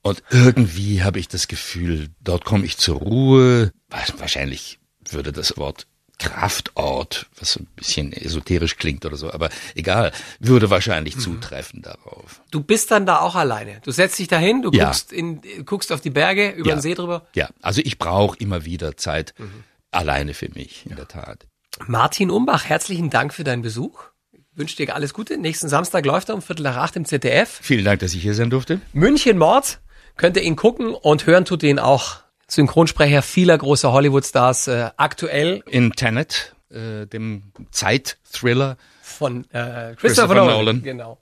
Und 0.03 0.23
irgendwie 0.31 1.03
habe 1.03 1.19
ich 1.19 1.29
das 1.29 1.49
Gefühl, 1.49 2.09
dort 2.21 2.45
komme 2.45 2.65
ich 2.65 2.79
zur 2.79 2.97
Ruhe. 2.97 3.73
Wahrscheinlich 4.19 4.79
würde 5.11 5.33
das 5.33 5.57
Wort 5.57 5.87
Kraftort, 6.19 7.27
was 7.39 7.53
so 7.53 7.61
ein 7.61 7.67
bisschen 7.77 8.13
esoterisch 8.13 8.77
klingt 8.77 9.05
oder 9.05 9.17
so, 9.17 9.33
aber 9.33 9.51
egal, 9.75 10.13
würde 10.41 10.71
wahrscheinlich 10.71 11.17
mhm. 11.17 11.21
zutreffen 11.21 11.83
darauf. 11.83 12.41
Du 12.51 12.63
bist 12.63 12.91
dann 12.91 13.05
da 13.05 13.21
auch 13.21 13.35
alleine. 13.35 13.81
Du 13.85 13.91
setzt 13.91 14.19
dich 14.19 14.29
dahin, 14.29 14.63
du 14.63 14.71
ja. 14.73 14.87
guckst, 14.87 15.13
in, 15.13 15.43
guckst 15.67 15.93
auf 15.93 16.01
die 16.01 16.11
Berge, 16.11 16.51
über 16.51 16.71
ja. 16.71 16.77
den 16.77 16.81
See 16.81 16.95
drüber. 16.95 17.27
Ja, 17.35 17.51
also 17.61 17.83
ich 17.85 17.99
brauche 17.99 18.39
immer 18.39 18.65
wieder 18.65 18.97
Zeit 18.97 19.35
mhm. 19.39 19.65
alleine 19.91 20.33
für 20.33 20.49
mich, 20.49 20.87
in 20.87 20.93
ja. 20.93 20.97
der 20.97 21.09
Tat. 21.09 21.47
Martin 21.87 22.31
Umbach, 22.31 22.65
herzlichen 22.65 23.11
Dank 23.11 23.35
für 23.35 23.45
deinen 23.45 23.63
Besuch. 23.63 24.05
Ich 24.33 24.41
wünsche 24.55 24.77
dir 24.77 24.95
alles 24.95 25.13
Gute. 25.13 25.37
Nächsten 25.37 25.69
Samstag 25.69 26.07
läuft 26.07 26.31
er 26.31 26.35
um 26.35 26.41
Viertel 26.41 26.63
nach 26.63 26.77
acht 26.77 26.97
im 26.97 27.05
ZDF. 27.05 27.59
Vielen 27.63 27.85
Dank, 27.85 28.01
dass 28.01 28.15
ich 28.15 28.23
hier 28.23 28.35
sein 28.35 28.49
durfte. 28.49 28.81
München 28.95 29.37
Mord. 29.37 29.81
Könnt 30.17 30.39
ihr 30.39 30.43
ihn 30.43 30.57
gucken 30.57 30.95
und 30.95 31.27
hören 31.27 31.45
tut 31.45 31.63
ihn 31.63 31.79
auch 31.79 32.21
Synchronsprecher 32.49 33.23
vieler 33.23 33.59
großer 33.59 33.93
Hollywood-Stars 33.93 34.69
äh, 34.69 34.91
aktuell. 34.97 35.63
In 35.67 35.93
Tenet, 35.93 36.55
äh, 36.71 37.07
dem 37.07 37.53
Zeit-Thriller 37.71 38.77
von 39.03 39.45
äh, 39.51 39.95
Christopher, 39.95 39.97
Christopher 39.97 40.35
Nolan. 40.35 40.57
Nolan. 40.57 40.83
Genau. 40.83 41.19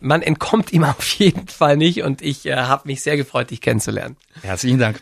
Man 0.00 0.22
entkommt 0.22 0.72
ihm 0.72 0.84
auf 0.84 1.06
jeden 1.14 1.48
Fall 1.48 1.76
nicht 1.76 2.02
und 2.02 2.22
ich 2.22 2.46
äh, 2.46 2.56
habe 2.56 2.86
mich 2.86 3.02
sehr 3.02 3.16
gefreut, 3.16 3.50
dich 3.50 3.60
kennenzulernen. 3.60 4.16
Herzlichen 4.42 4.78
Dank. 4.78 5.00